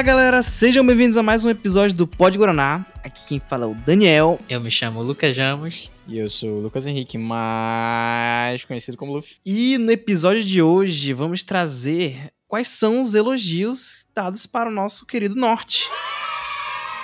[0.00, 2.86] Fala galera, sejam bem-vindos a mais um episódio do Pod Guaraná.
[3.04, 4.40] Aqui quem fala é o Daniel.
[4.48, 5.90] Eu me chamo Lucas Jamos.
[6.08, 9.36] E eu sou o Lucas Henrique, mais conhecido como Luffy.
[9.44, 15.04] E no episódio de hoje vamos trazer quais são os elogios dados para o nosso
[15.04, 15.84] querido Norte.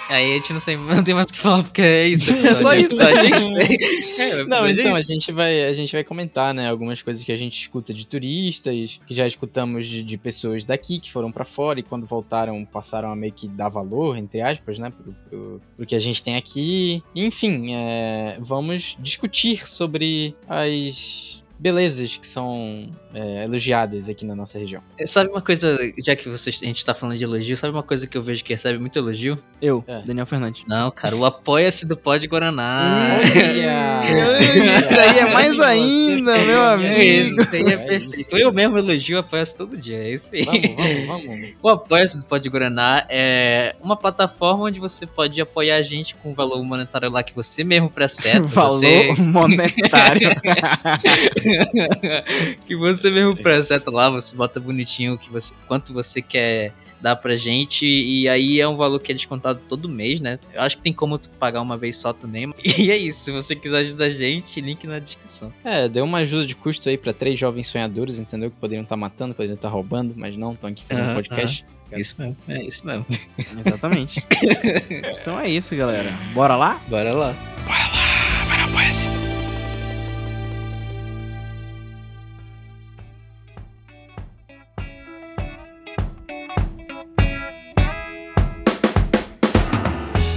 [0.08, 2.30] Aí a gente não, tem, não tem mais o que falar, porque é isso.
[2.46, 2.96] É só isso.
[3.00, 7.02] É, o Não, episódio é então a gente, vai, a gente vai comentar, né, algumas
[7.02, 11.10] coisas que a gente escuta de turistas, que já escutamos de, de pessoas daqui que
[11.10, 14.90] foram pra fora e quando voltaram passaram a meio que dar valor, entre aspas, né,
[14.90, 17.02] pro, pro, pro que a gente tem aqui.
[17.14, 24.82] Enfim, é, vamos discutir sobre as belezas que são é, elogiadas aqui na nossa região.
[25.06, 28.06] Sabe uma coisa, já que vocês, a gente tá falando de elogio, sabe uma coisa
[28.06, 29.38] que eu vejo que recebe muito elogio?
[29.60, 30.02] Eu, É.
[30.02, 30.64] Daniel Fernandes.
[30.68, 33.18] Não, cara, o apoia-se do Pod Guaraná.
[34.80, 37.40] Isso aí é mais ainda, meu amigo.
[37.40, 38.20] Isso aí é É perfeito.
[38.20, 38.36] isso.
[38.36, 40.44] Eu mesmo elogio o Apoia-se todo dia, é isso aí.
[40.44, 41.46] Vamos, vamos, vamos.
[41.62, 46.30] O Apoia-se do Pod Guaraná é uma plataforma onde você pode apoiar a gente com
[46.32, 48.40] o valor monetário lá que você mesmo preseta.
[48.42, 50.28] Valor Você, monetário.
[52.66, 57.36] que você mesmo preseta lá, você bota bonitinho que você, quanto você quer dar pra
[57.36, 60.38] gente, e aí é um valor que é descontado todo mês, né?
[60.52, 62.52] Eu acho que tem como tu pagar uma vez só também.
[62.78, 65.52] E é isso, se você quiser ajudar a gente, link na descrição.
[65.64, 68.50] É, deu uma ajuda de custo aí pra três jovens sonhadores, entendeu?
[68.50, 71.64] Que poderiam estar matando, poderiam estar roubando, mas não, estão aqui fazendo um podcast.
[71.92, 73.06] Isso mesmo, é isso mesmo.
[73.64, 74.24] Exatamente.
[75.20, 76.12] então é isso, galera.
[76.34, 76.80] Bora lá?
[76.88, 77.34] Bora lá.
[77.66, 79.25] Vai no Apoia-se.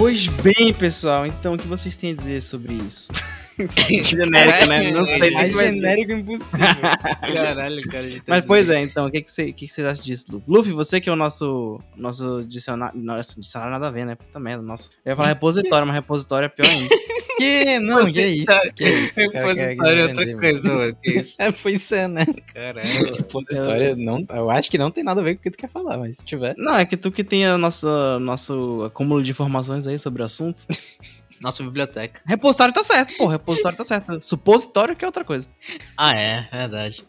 [0.09, 3.11] Pois bem, pessoal, então o que vocês têm a dizer sobre isso?
[4.01, 4.91] Genérico, né?
[4.91, 5.71] Não sei vai ser.
[5.71, 6.65] genérico impossível.
[7.21, 8.07] Caralho, cara.
[8.27, 10.43] Mas pois é, então, o que, que, você, que, que vocês acham disso, Luffy?
[10.47, 12.99] Luffy, você que é o nosso, nosso dicionário.
[12.99, 14.15] Nossa, dicionário nada a ver, né?
[14.15, 14.89] Puta merda, nosso.
[15.05, 16.89] Eu ia falar repositório, mas repositório é pior ainda.
[17.39, 17.79] que?
[17.79, 18.73] Não, que é isso?
[18.75, 19.19] Que é isso?
[19.19, 20.97] Repositório é outra coisa, mano.
[21.01, 21.35] Que isso?
[21.39, 22.25] É, pois é, né?
[22.53, 22.87] Caralho.
[23.17, 25.69] Repositório, não, eu acho que não tem nada a ver com o que tu quer
[25.69, 26.55] falar, mas se tiver.
[26.57, 30.25] Não, é que tu que tem a nossa, nosso acúmulo de informações aí sobre o
[30.25, 30.61] assunto.
[31.41, 32.21] Nossa biblioteca.
[32.25, 34.19] Repositório tá certo, pô, repositório tá certo.
[34.19, 35.47] Supositório que é outra coisa.
[35.95, 37.03] Ah, é, verdade.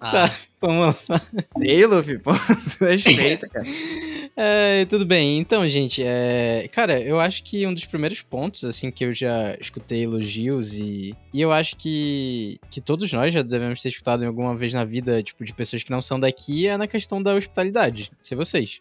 [0.00, 0.30] Ah, Tá.
[0.60, 1.20] Vamos lá.
[1.60, 2.30] E aí, Luffy, pô,
[2.80, 3.66] respeita, cara.
[4.34, 8.90] É, tudo bem, então, gente, é, cara, eu acho que um dos primeiros pontos, assim,
[8.90, 13.82] que eu já escutei elogios e, e eu acho que, que todos nós já devemos
[13.82, 16.78] ter escutado em alguma vez na vida, tipo, de pessoas que não são daqui, é
[16.78, 18.10] na questão da hospitalidade.
[18.22, 18.78] Se vocês.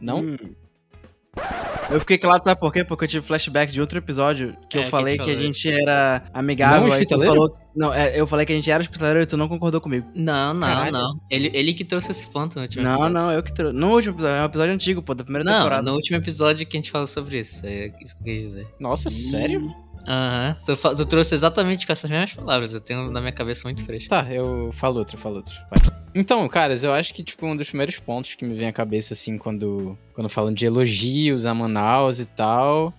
[0.00, 0.20] Não?
[0.20, 0.36] Hum.
[1.90, 2.82] Eu fiquei calado, sabe por quê?
[2.82, 6.22] Porque eu tive flashback de outro episódio que É, eu falei que a gente era
[6.32, 6.78] amigável.
[6.78, 7.34] Não aí tu hospitaleiro?
[7.34, 10.08] falou- Não, é, eu falei que a gente era hospitaleiro e tu não concordou comigo.
[10.14, 10.92] Não, não, Caralho.
[10.92, 11.20] não.
[11.30, 13.12] Ele, ele que trouxe esse ponto no último Não, episódio.
[13.14, 13.76] não, eu que trouxe.
[13.76, 15.82] No último episódio, é um episódio antigo, pô, da primeira Não, temporada.
[15.82, 17.60] no último episódio que a gente falou sobre isso.
[17.66, 18.66] É isso que eu quis dizer.
[18.80, 19.70] Nossa, sério?
[20.08, 20.56] Aham.
[20.64, 22.72] Tu, fa- tu trouxe exatamente com essas mesmas palavras.
[22.74, 24.08] Eu tenho na minha cabeça muito fresco.
[24.08, 25.54] Tá, eu falo outro, falo outro.
[25.70, 25.93] Vai.
[26.14, 29.14] Então, caras, eu acho que, tipo, um dos primeiros pontos que me vem à cabeça,
[29.14, 32.94] assim, quando, quando falam de elogios a Manaus e tal,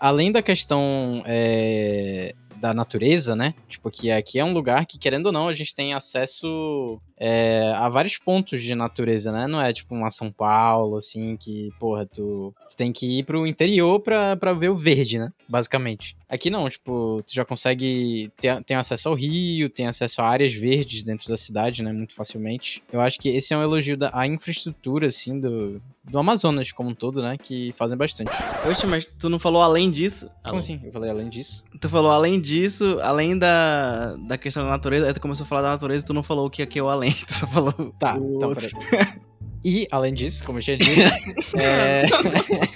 [0.00, 3.54] além da questão é, da natureza, né?
[3.68, 7.72] Tipo, que aqui é um lugar que, querendo ou não, a gente tem acesso é,
[7.76, 9.46] a vários pontos de natureza, né?
[9.46, 13.46] Não é tipo uma São Paulo, assim, que, porra, tu, tu tem que ir pro
[13.46, 15.32] interior pra, pra ver o verde, né?
[15.48, 16.16] Basicamente.
[16.28, 20.52] Aqui não, tipo, tu já consegue ter, ter acesso ao rio, tem acesso a áreas
[20.52, 21.92] verdes dentro da cidade, né?
[21.92, 22.82] Muito facilmente.
[22.92, 26.90] Eu acho que esse é um elogio da à infraestrutura, assim, do, do Amazonas como
[26.90, 27.36] um todo, né?
[27.36, 28.32] Que fazem bastante.
[28.68, 30.30] Oxe, mas tu não falou além disso?
[30.44, 30.80] Como assim?
[30.82, 31.64] Eu falei além disso.
[31.80, 35.62] Tu falou além disso, além da, da questão da natureza, aí tu começou a falar
[35.62, 37.72] da natureza e tu não falou o que aqui é o além, tu só falou
[37.98, 38.70] Tá, o então peraí.
[39.66, 40.90] E, além disso, como eu tinha dito,
[41.58, 42.04] é...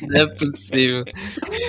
[0.06, 1.05] Não é possível.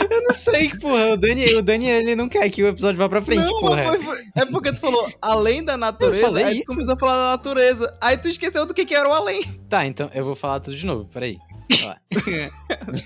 [0.10, 3.10] Eu não sei, porra, o Dani, o Dani, ele não quer que o episódio vá
[3.10, 3.84] pra frente, Não, porra.
[3.84, 6.68] mas foi- é porque tu falou além da natureza, Eu falei aí tu isso?
[6.70, 9.44] começou a falar da natureza, aí tu esqueceu do que, que era o além.
[9.68, 11.38] Tá, então eu vou falar tudo de novo, peraí.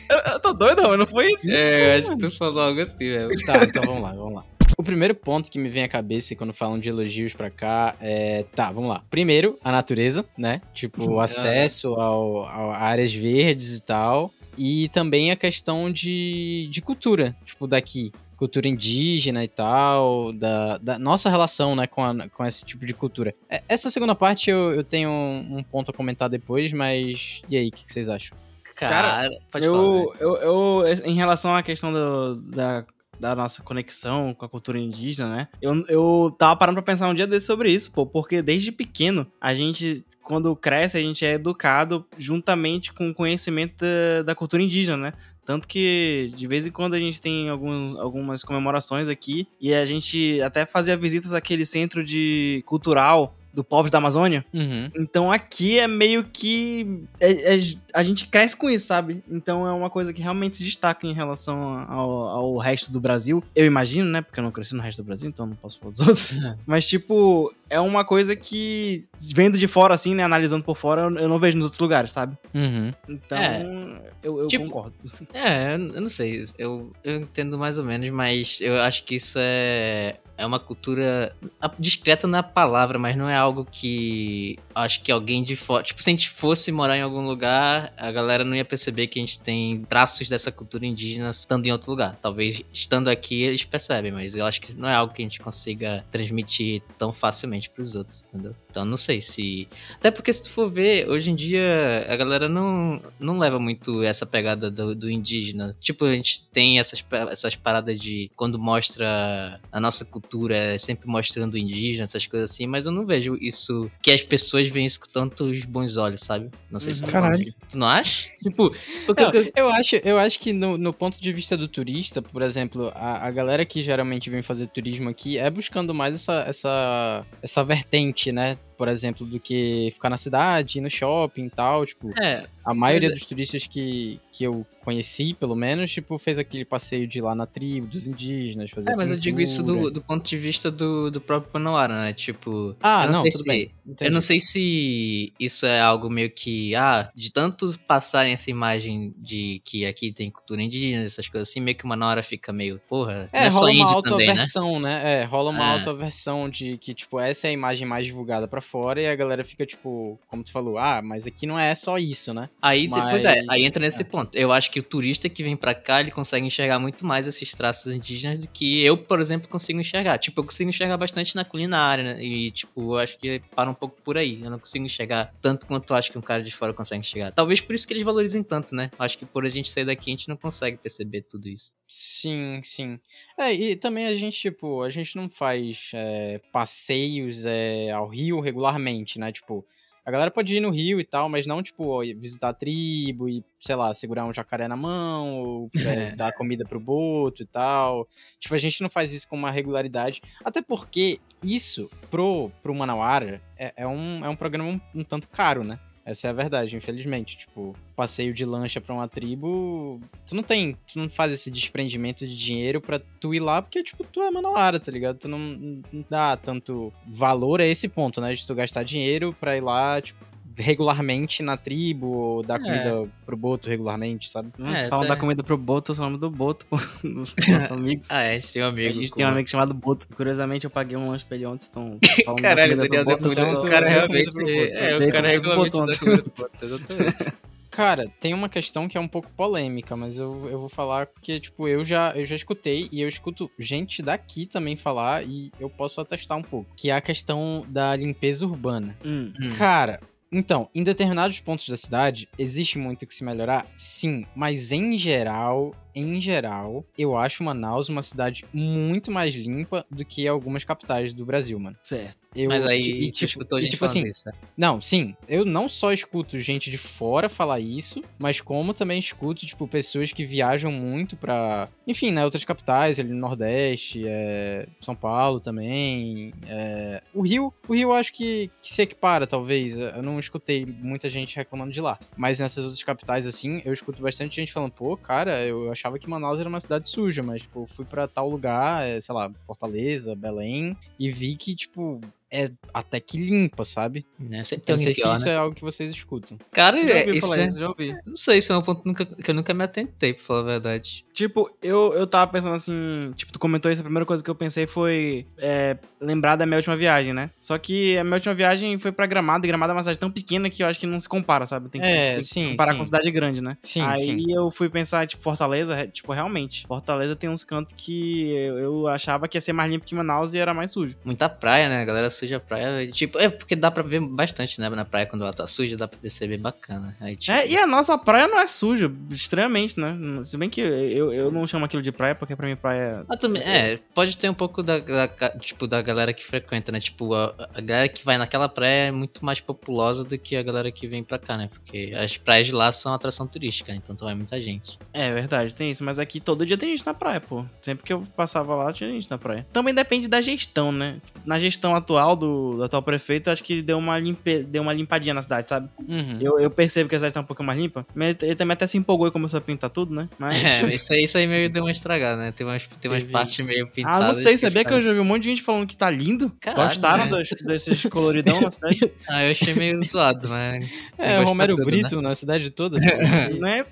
[0.09, 1.49] Eu, eu tô doido, mas não foi isso?
[1.49, 3.29] É, eu acho que tu falou algo assim mesmo.
[3.45, 4.45] Tá, então vamos lá, vamos lá.
[4.77, 8.43] O primeiro ponto que me vem à cabeça quando falam de elogios pra cá é.
[8.55, 9.03] Tá, vamos lá.
[9.09, 10.61] Primeiro, a natureza, né?
[10.73, 14.31] Tipo, o acesso ao, ao- a áreas verdes e tal.
[14.57, 18.11] E também a questão de, de cultura, tipo, daqui.
[18.35, 22.93] Cultura indígena e tal, da, da nossa relação, né, com, a- com esse tipo de
[22.93, 23.33] cultura.
[23.49, 27.41] É, Essa segunda parte eu, eu tenho um, um ponto a comentar depois, mas.
[27.47, 28.35] E aí, o que, que vocês acham?
[28.75, 29.77] Cara, pode falar.
[29.77, 32.83] eu, eu, eu, em relação à questão do- da,
[33.23, 35.47] da nossa conexão com a cultura indígena, né?
[35.61, 39.25] Eu, eu tava parando pra pensar um dia desse sobre isso, pô, porque desde pequeno
[39.39, 44.61] a gente, quando cresce, a gente é educado juntamente com o conhecimento da, da cultura
[44.61, 45.13] indígena, né?
[45.45, 49.85] Tanto que de vez em quando a gente tem alguns, algumas comemorações aqui e a
[49.85, 54.43] gente até fazia visitas àquele centro de cultural do povos da Amazônia.
[54.53, 54.89] Uhum.
[54.95, 57.03] Então aqui é meio que.
[57.19, 57.61] é- é-
[57.93, 59.23] a gente cresce com isso, sabe?
[59.29, 63.43] Então é uma coisa que realmente se destaca em relação ao, ao resto do Brasil.
[63.55, 64.21] Eu imagino, né?
[64.21, 66.35] Porque eu não cresci no resto do Brasil, então não posso falar dos outros.
[66.65, 70.23] Mas, tipo, é uma coisa que, vendo de fora, assim, né?
[70.23, 72.35] Analisando por fora, eu não vejo nos outros lugares, sabe?
[72.53, 72.91] Uhum.
[73.07, 74.01] Então, É.
[74.23, 74.93] eu, eu Tipo, concordo.
[75.33, 79.15] É, eu eu não sei, eu, eu entendo mais ou menos, mas eu acho que
[79.15, 81.35] isso é, é uma cultura
[81.79, 85.83] discreta na palavra, mas não é algo que acho que alguém de fora.
[85.83, 89.19] Tipo, se a gente fosse morar em algum lugar, a galera não ia perceber que
[89.19, 92.17] a gente tem traços dessa cultura indígena estando em outro lugar.
[92.21, 95.39] Talvez estando aqui eles percebem, mas eu acho que não é algo que a gente
[95.39, 98.55] consiga transmitir tão facilmente pros outros, entendeu?
[98.69, 99.67] Então não sei se.
[99.95, 104.01] Até porque se tu for ver, hoje em dia a galera não, não leva muito
[104.01, 105.75] essa pegada do, do indígena.
[105.79, 111.07] Tipo, a gente tem essas, essas paradas de quando mostra a nossa cultura, é sempre
[111.07, 114.99] mostrando indígena, essas coisas assim, mas eu não vejo isso que as pessoas veem isso
[114.99, 116.49] com tantos bons olhos, sabe?
[116.71, 117.07] Não sei se Uhum.
[117.07, 117.53] tu Caralho.
[117.69, 118.27] Tu não acha?
[118.43, 118.75] Tipo,
[119.05, 122.21] porque Não, eu- eu, acho, eu acho que no, no ponto de vista do turista,
[122.21, 126.43] por exemplo, a, a galera que geralmente vem fazer turismo aqui é buscando mais essa,
[126.47, 128.57] essa, essa vertente, né?
[128.77, 131.85] Por exemplo, do que ficar na cidade, ir no shopping e tal.
[131.85, 136.37] Tipo, é, a maioria é- dos turistas que, que eu conheci, pelo menos, tipo, fez
[136.37, 139.63] aquele passeio de ir lá na tribo, dos indígenas, fazer é, mas eu digo isso
[139.63, 139.91] do, pintura.
[139.91, 142.13] do ponto de vista do, do próprio Panauara, né?
[142.13, 143.71] Tipo, Ah, não não, tudo se- bem.
[144.01, 149.13] Eu não sei se isso é algo meio que, ah, de tanto passarem essa imagem
[149.17, 152.79] de que aqui tem cultura indígena, essas coisas assim, meio que uma hora fica meio,
[152.89, 154.45] porra, É, é rola uma índio também, né?
[154.81, 155.21] né?
[155.21, 155.73] É, rola uma É.
[155.77, 159.43] autoaversão de que, tipo, essa é a imagem mais divulgada pra fora e a galera
[159.43, 162.49] fica, tipo, como tu falou, ah, mas aqui não é só isso, né?
[162.59, 164.03] Aí, Mas- depois é, aí entra nesse é.
[164.03, 164.35] ponto.
[164.35, 167.51] Eu acho que o turista que vem pra cá, ele consegue enxergar muito mais esses
[167.51, 170.17] traços indígenas do que eu, por exemplo, consigo enxergar.
[170.17, 172.23] Tipo, eu consigo enxergar bastante na culinária, né?
[172.23, 174.41] E, tipo, eu acho que para um pouco por aí.
[174.41, 177.31] Eu não consigo enxergar tanto quanto eu acho que um cara de fora consegue enxergar.
[177.31, 178.89] Talvez por isso que eles valorizem tanto, né?
[178.97, 181.75] Acho que por a gente sair daqui, a gente não consegue perceber tudo isso.
[181.87, 182.99] Sim, sim.
[183.37, 188.39] É, e também a gente, tipo, a gente não faz é, passeios é, ao Rio
[188.53, 189.31] regularmente, né?
[189.31, 189.65] Tipo,
[190.05, 193.43] a galera pode ir no Rio e tal, mas não, tipo, visitar a tribo e,
[193.59, 198.07] sei lá, segurar um jacaré na mão, ou é, dar comida pro boto e tal.
[198.39, 200.21] Tipo, a gente não faz isso com uma regularidade.
[200.43, 205.27] Até porque isso, pro, pro Manauara, é, é um, é um programa um, um tanto
[205.27, 205.79] caro, né?
[206.05, 207.37] Essa é a verdade, infelizmente.
[207.37, 212.27] Tipo, passeio de lancha pra uma tribo, tu não tem, tu não faz esse desprendimento
[212.27, 215.17] de dinheiro pra tu ir lá, porque, tipo, tu é manauara, tá ligado?
[215.17, 218.33] Tu não, não dá tanto valor a esse ponto, né?
[218.33, 222.63] De tu gastar dinheiro pra ir lá, tipo, regularmente na tribo, ou dar É.
[222.63, 224.49] comida pro boto regularmente, sabe?
[224.57, 226.65] Nossa, É, falam tá- da comida pro Boto, eu sou o nome do Boto,
[227.03, 227.35] nosso
[227.73, 228.03] amigo.
[228.09, 228.99] Ah, é, a gente tem um A amigo.
[228.99, 230.07] gente com- tem um amigo chamado Boto.
[230.15, 231.97] Curiosamente, eu paguei um lanche pra ele ontem, então...
[232.41, 234.31] Caralho, o comida Daniel pro deu Boto, eu tô- O cara realmente.
[234.31, 234.77] comida pro Boto.
[234.77, 237.33] É, o cara comida regularmente dá comida pro Boto, exatamente.
[237.71, 241.39] Cara, tem uma questão que é um pouco polêmica, mas eu, eu vou falar porque,
[241.39, 245.67] tipo, eu já, eu já escutei e eu escuto gente daqui também falar e eu
[245.71, 246.69] posso atestar um pouco.
[246.77, 248.95] Que é a questão da limpeza urbana.
[249.03, 249.33] Hum.
[249.41, 249.49] Hum.
[249.57, 249.99] Cara,
[250.33, 253.67] então, em determinados pontos da cidade, existe muito que se melhorar?
[253.77, 260.03] Sim, mas em geral, em geral, eu acho Manaus uma cidade muito mais limpa do
[260.03, 261.77] que algumas capitais do Brasil, mano.
[261.83, 262.23] Certo.
[262.35, 264.27] Eu, Mas aí e, tu escutou e, gente tipo assim, isso.
[264.27, 264.33] né?
[264.57, 269.45] não, sim, eu não só escuto gente de fora falar isso, mas como também escuto,
[269.45, 274.95] tipo, pessoas que viajam muito pra, enfim, né, outras capitais, ali no Nordeste, é, São
[274.95, 280.01] Paulo também, é, o Rio, o Rio eu acho que, que se equipara, talvez, eu
[280.01, 284.35] não escutei muita gente reclamando de lá, mas nessas outras capitais, assim, eu escuto bastante
[284.35, 287.83] gente falando, pô, cara, eu achava que Manaus era uma cidade suja, mas, tipo, fui
[287.83, 291.99] pra tal lugar, é, sei lá, Fortaleza, Belém, e vi que, tipo,
[292.33, 294.05] é até que limpa, sabe?
[294.19, 294.43] Né?
[294.43, 295.31] Sempre tem Eu não sei alguém se pior, isso né?
[295.31, 296.37] é algo que vocês escutam.
[296.51, 297.45] Cara, Já é, ouvi isso falar é...
[297.45, 297.95] isso, já ouvi.
[298.05, 300.43] Não sei, isso é um ponto nunca- que eu nunca me atentei, pra falar a
[300.43, 301.05] verdade.
[301.13, 304.35] Tipo, eu, eu tava pensando assim, tipo, tu comentou isso, a primeira coisa que eu
[304.35, 307.29] pensei foi é, lembrar da minha última viagem, né?
[307.39, 310.09] Só que a minha última viagem foi pra Gramado, e Gramado é uma cidade tão
[310.09, 311.69] pequena que eu acho que não se compara, sabe?
[311.69, 312.79] Tem que, É, tem que sim, comparar sim.
[312.79, 313.57] com cidade grande, né?
[313.61, 314.33] Sim, Aí sim.
[314.33, 319.27] eu fui pensar, tipo, Fortaleza, tipo, realmente, Fortaleza tem uns cantos que eu, eu achava
[319.27, 320.95] que ia ser mais limpo que Manaus e era mais sujo.
[321.05, 321.81] Muita praia, né?
[321.81, 322.87] A galera suja a praia.
[322.91, 324.69] Tipo, é porque dá pra ver bastante, né?
[324.69, 326.95] Na praia quando ela tá suja, dá pra perceber bacana.
[326.99, 329.95] Aí, tipo, É, e a nossa praia não é suja, estranhamente, né?
[330.23, 333.05] Se bem que eu, eu não chamo aquilo de praia, porque pra mim praia.
[333.09, 335.07] Ah, também, é, pode ter um pouco da, da-
[335.39, 336.79] tipo, da galera que frequenta, né?
[336.79, 340.43] Tipo, a, a galera que vai naquela praia é muito mais populosa do que a
[340.43, 341.49] galera que vem pra cá, né?
[341.51, 344.77] Porque as praias de lá são atração turística, então vai muita gente.
[344.93, 345.83] É verdade, tem isso.
[345.83, 347.45] Mas aqui todo dia tem gente na praia, pô.
[347.61, 349.45] Sempre que eu passava lá, tinha gente na praia.
[349.53, 350.99] Também depende da gestão, né?
[351.25, 354.73] Na gestão atual do, do atual prefeito, acho que ele deu uma, limpe, deu uma
[354.73, 355.69] limpadinha na cidade, sabe?
[355.87, 356.19] Uhum.
[356.21, 357.85] Eu, eu percebo que a cidade tá um pouco mais limpa.
[357.93, 360.07] Mas ele, ele também até se empolgou e começou a pintar tudo, né?
[360.17, 360.43] Mas.
[360.43, 362.31] É, isso aí, isso aí meio deu uma estragada, né?
[362.31, 364.17] Tem umas, tem umas partes meio Ah, pintadas.
[364.17, 364.81] não sei, sabia que eu eu...
[364.83, 366.31] já vi um monte de gente falando que tá lindo?
[366.39, 367.11] Caralho, Gostaram né?
[367.11, 368.79] dos- desses coloridão na cidade?
[369.09, 370.69] Ah, eu achei meio zoado, mas...
[370.97, 372.77] É, Romero tudo, Brito na cidade toda.
[373.39, 373.65] né?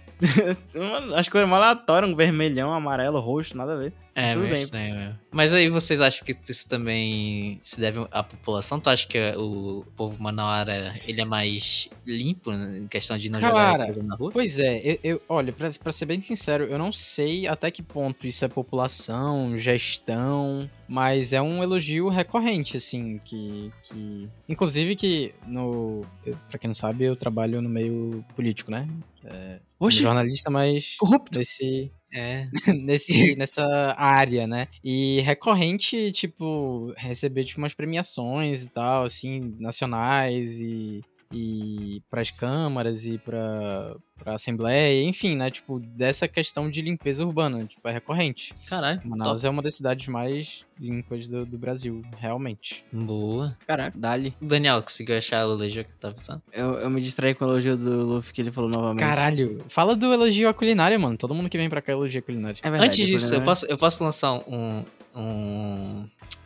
[1.15, 3.93] As cores mais aleatórias, um vermelhão, amarelo, roxo, nada a ver.
[4.13, 4.61] É, Tudo bem.
[4.61, 5.19] estranho mesmo.
[5.31, 8.77] Mas aí vocês acham que isso também se deve à população?
[8.77, 13.39] Tu acha que o povo manauara, ele é mais limpo né, em questão de não
[13.39, 14.31] Cara, jogar na rua?
[14.33, 17.81] Pois é, eu, eu- olha, pra, pra ser bem sincero, eu não sei até que
[17.81, 23.71] ponto isso é população, gestão, mas é um elogio recorrente, assim, que.
[23.83, 24.27] que...
[24.49, 26.05] Inclusive que no.
[26.49, 28.85] Pra quem não sabe, eu trabalho no meio político, né?
[29.77, 31.37] Como Oxi, jornalista, mas corrupto.
[31.37, 32.47] nesse, É,
[32.83, 34.67] nesse, nessa área, né?
[34.83, 43.05] E recorrente, tipo, receber tipo, umas premiações e tal, assim, nacionais e, e pras câmaras
[43.05, 45.49] e pra, pra assembleia, enfim, né?
[45.49, 48.53] Tipo, dessa questão de limpeza urbana, tipo, é recorrente.
[48.67, 49.01] caralho.
[49.05, 52.83] Manaus é uma das cidades mais limpas do, do Brasil, realmente.
[52.91, 53.05] top.
[53.05, 53.57] Boa.
[53.65, 54.35] Caraca, dali.
[54.41, 56.41] O Daniel, conseguiu achar o elogio que eu tava pensando?
[56.51, 58.99] Eu, eu me distraí com o elogio do Luffy que ele falou novamente.
[58.99, 61.17] Caralho, fala do elogio à culinária, mano.
[61.17, 62.59] Todo mundo que vem pra cá elogia a culinária.
[62.61, 63.45] É verdade, Antes disso, eu né?
[63.45, 64.83] posso, eu posso lançar um...
[65.15, 66.05] um...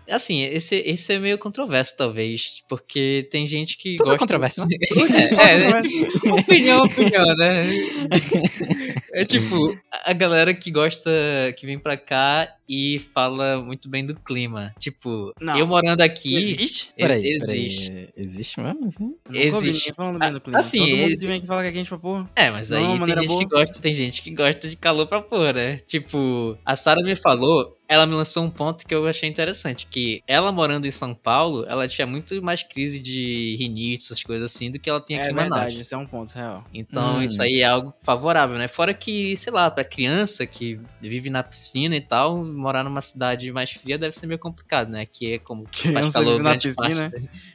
[0.10, 4.20] Assim, esse, esse é meio controverso, talvez, porque tem gente que Tudo é gosta...
[4.20, 4.76] controverso, né?
[6.30, 7.64] é, é, opinião, opinião, né?
[9.14, 11.10] É tipo, a galera que gosta,
[11.58, 14.74] que vem pra cá e fala muito bem do clima.
[14.78, 15.58] Tipo, Não.
[15.58, 16.36] eu morando aqui.
[16.36, 16.90] Existe?
[16.98, 17.92] Peraí, existe.
[17.92, 18.10] peraí.
[18.18, 19.16] Existe mesmo, assim?
[19.32, 19.94] Existe.
[19.94, 20.60] falando bem do clima.
[20.60, 22.30] assim, Todo mundo exi- vem aqui falar que é quente pra porra.
[22.36, 23.40] É, mas Não, aí tem gente boa.
[23.40, 25.78] que gosta, tem gente que gosta de calor pra pôr, né?
[25.88, 30.22] Tipo, a Sara me falou, ela me lançou um ponto que eu achei interessante, que
[30.28, 34.72] ela morando em São Paulo, ela tinha muito mais crise de rinite, essas coisas assim,
[34.72, 35.62] do que ela tinha aqui É em Manaus.
[35.62, 36.64] verdade, isso é um ponto real.
[36.74, 37.24] Então Hum.
[37.24, 38.68] isso aí é algo favorável, né?
[38.68, 43.52] Fora que, sei lá, pra criança que vive na piscina e tal, morar numa cidade
[43.52, 45.06] mais fria deve ser meio complicado, né?
[45.06, 47.12] Que é como faz Criança calor vive na piscina?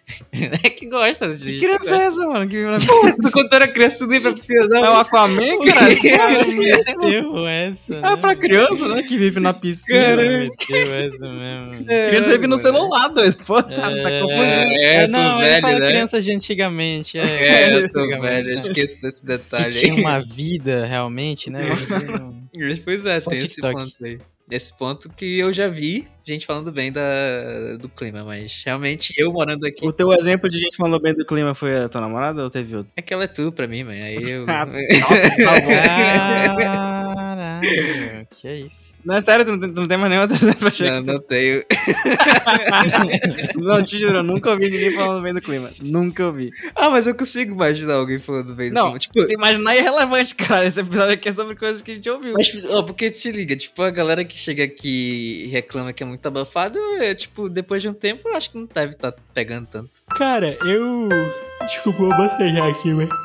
[0.64, 2.48] é que gosta de Que criança é essa, mano?
[2.48, 3.16] Que vive na piscina?
[3.22, 4.84] Tu contou a criança não ir pra piscina, não?
[4.84, 5.42] É o Aquaman?
[6.16, 7.94] Cara, meteu essa.
[7.96, 9.02] É pra criança, né?
[9.02, 10.19] Que vive na piscina.
[10.20, 11.84] Meteu essa mesmo.
[11.86, 13.36] Criança vive no celular, doido.
[13.46, 14.40] Pô, tá, tá É, confundindo.
[14.42, 15.88] É, É, tu não, ele velho, fala né?
[15.88, 17.18] criança de antigamente.
[17.18, 20.00] É, É, eu tô velho, eu esqueço desse Que detalhe tinha aí.
[20.00, 21.62] uma vida realmente, né?
[22.84, 23.74] Pois é, Só tem esse TikTok.
[23.74, 24.18] ponto aí.
[24.50, 27.00] Esse ponto que eu já vi gente falando bem da,
[27.78, 29.86] do clima, mas realmente eu morando aqui.
[29.86, 32.74] O teu exemplo de gente falando bem do clima foi a tua namorada ou teve
[32.74, 32.92] outro?
[32.96, 34.00] É que ela é tudo pra mim, mãe.
[34.02, 34.44] Aí eu.
[34.50, 35.72] Ah, Nossa, salvou.
[37.60, 38.96] Caralho, que é isso.
[39.04, 41.00] Não, é sério, tu não tem, tu não tem mais nenhum outro exemplo pra chegar.
[41.02, 41.64] não, não tenho.
[43.56, 45.68] Não, te juro, eu nunca ouvi ninguém falando bem do clima.
[45.82, 46.50] Nunca ouvi.
[46.74, 48.98] Ah, mas eu consigo imaginar alguém falando bem do Não, clima.
[48.98, 50.66] Tipo, Imaginar é irrelevante, cara.
[50.66, 52.34] Esse episódio aqui é sobre coisas que a gente ouviu.
[52.34, 56.06] Mas, ó, porque se liga, tipo, a galera que chega aqui e reclama que é
[56.06, 59.66] muito abafado, é, tipo, depois de um tempo, eu acho que não deve estar pegando
[59.66, 59.90] tanto.
[60.16, 61.08] Cara, eu.
[61.70, 63.10] Desculpa, eu vou bocejar aqui, velho.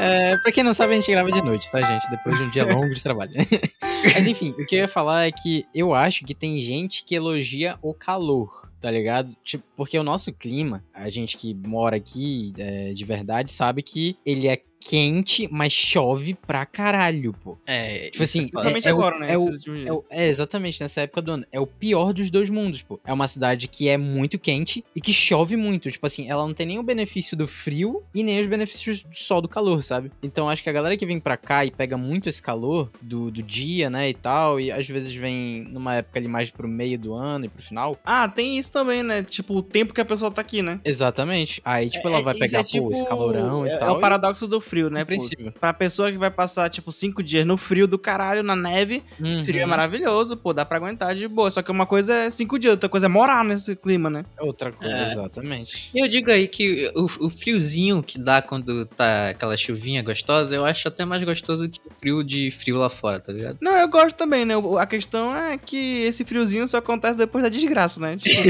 [0.00, 2.10] É, pra quem não sabe, a gente grava de noite, tá, gente?
[2.10, 3.32] Depois de um dia longo de trabalho.
[4.14, 7.14] Mas enfim, o que eu ia falar é que eu acho que tem gente que
[7.14, 9.34] elogia o calor, tá ligado?
[9.42, 14.18] Tipo, porque o nosso clima, a gente que mora aqui é, de verdade, sabe que
[14.24, 17.56] ele é quente, mas chove pra caralho, pô.
[17.66, 19.32] É, Tipo assim, Principalmente é, é o- agora, né?
[19.32, 19.48] é o-.
[19.86, 21.46] É, o- é, exatamente, nessa época do ano.
[21.50, 23.00] É o pior dos dois mundos, pô.
[23.04, 25.90] É uma cidade que é muito quente e que chove muito.
[25.90, 29.40] Tipo assim, ela não tem nem o benefício do frio e nem os benefícios só
[29.40, 30.10] do calor, sabe?
[30.22, 33.30] Então acho que a galera que vem pra cá e pega muito esse calor do,
[33.30, 36.98] do dia, né, e tal, e às vezes vem numa época ali mais pro meio
[36.98, 37.98] do ano e pro final.
[38.04, 39.22] Ah, tem isso também, né?
[39.22, 40.78] Tipo, o tempo que a pessoa tá aqui, né?
[40.84, 41.62] Exatamente.
[41.64, 43.96] Aí, tipo, É- ela vai pegar, é pô, tipo- esse calorão é, e É tal.
[43.96, 45.04] o paradoxo do frio, frio, né?
[45.04, 45.52] Pô, Compreensível.
[45.60, 49.44] pra pessoa que vai passar, tipo, cinco dias no frio do caralho, na neve, Uhum.
[49.44, 51.50] frio é maravilhoso, pô, dá pra aguentar de boa.
[51.50, 54.24] Só que uma coisa é cinco dias, outra coisa é morar nesse clima, né?
[54.40, 55.02] Outra coisa, É.
[55.12, 55.90] exatamente.
[55.94, 60.54] E eu digo aí que o, o friozinho que dá quando tá aquela chuvinha gostosa,
[60.54, 63.58] eu acho até mais gostoso que o frio de frio lá fora, tá ligado?
[63.60, 64.54] Não, eu gosto também, né?
[64.80, 68.16] A questão é que esse friozinho só acontece depois da desgraça, né?
[68.24, 68.48] Tipo,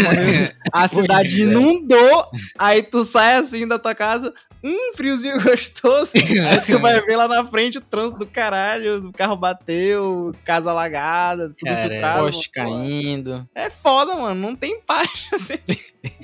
[0.72, 1.44] a cidade é.
[1.44, 2.26] inundou,
[2.58, 4.32] aí tu sai assim da tua casa,
[4.64, 9.12] um friozinho gostoso, aí tu vai ver lá na frente o trânsito do caralho, o
[9.12, 12.24] carro bateu, casa alagada, tudo Cara, filtrado.
[12.24, 13.46] Poste caindo.
[13.54, 15.28] É foda, mano, não tem paz.
[15.34, 15.58] assim.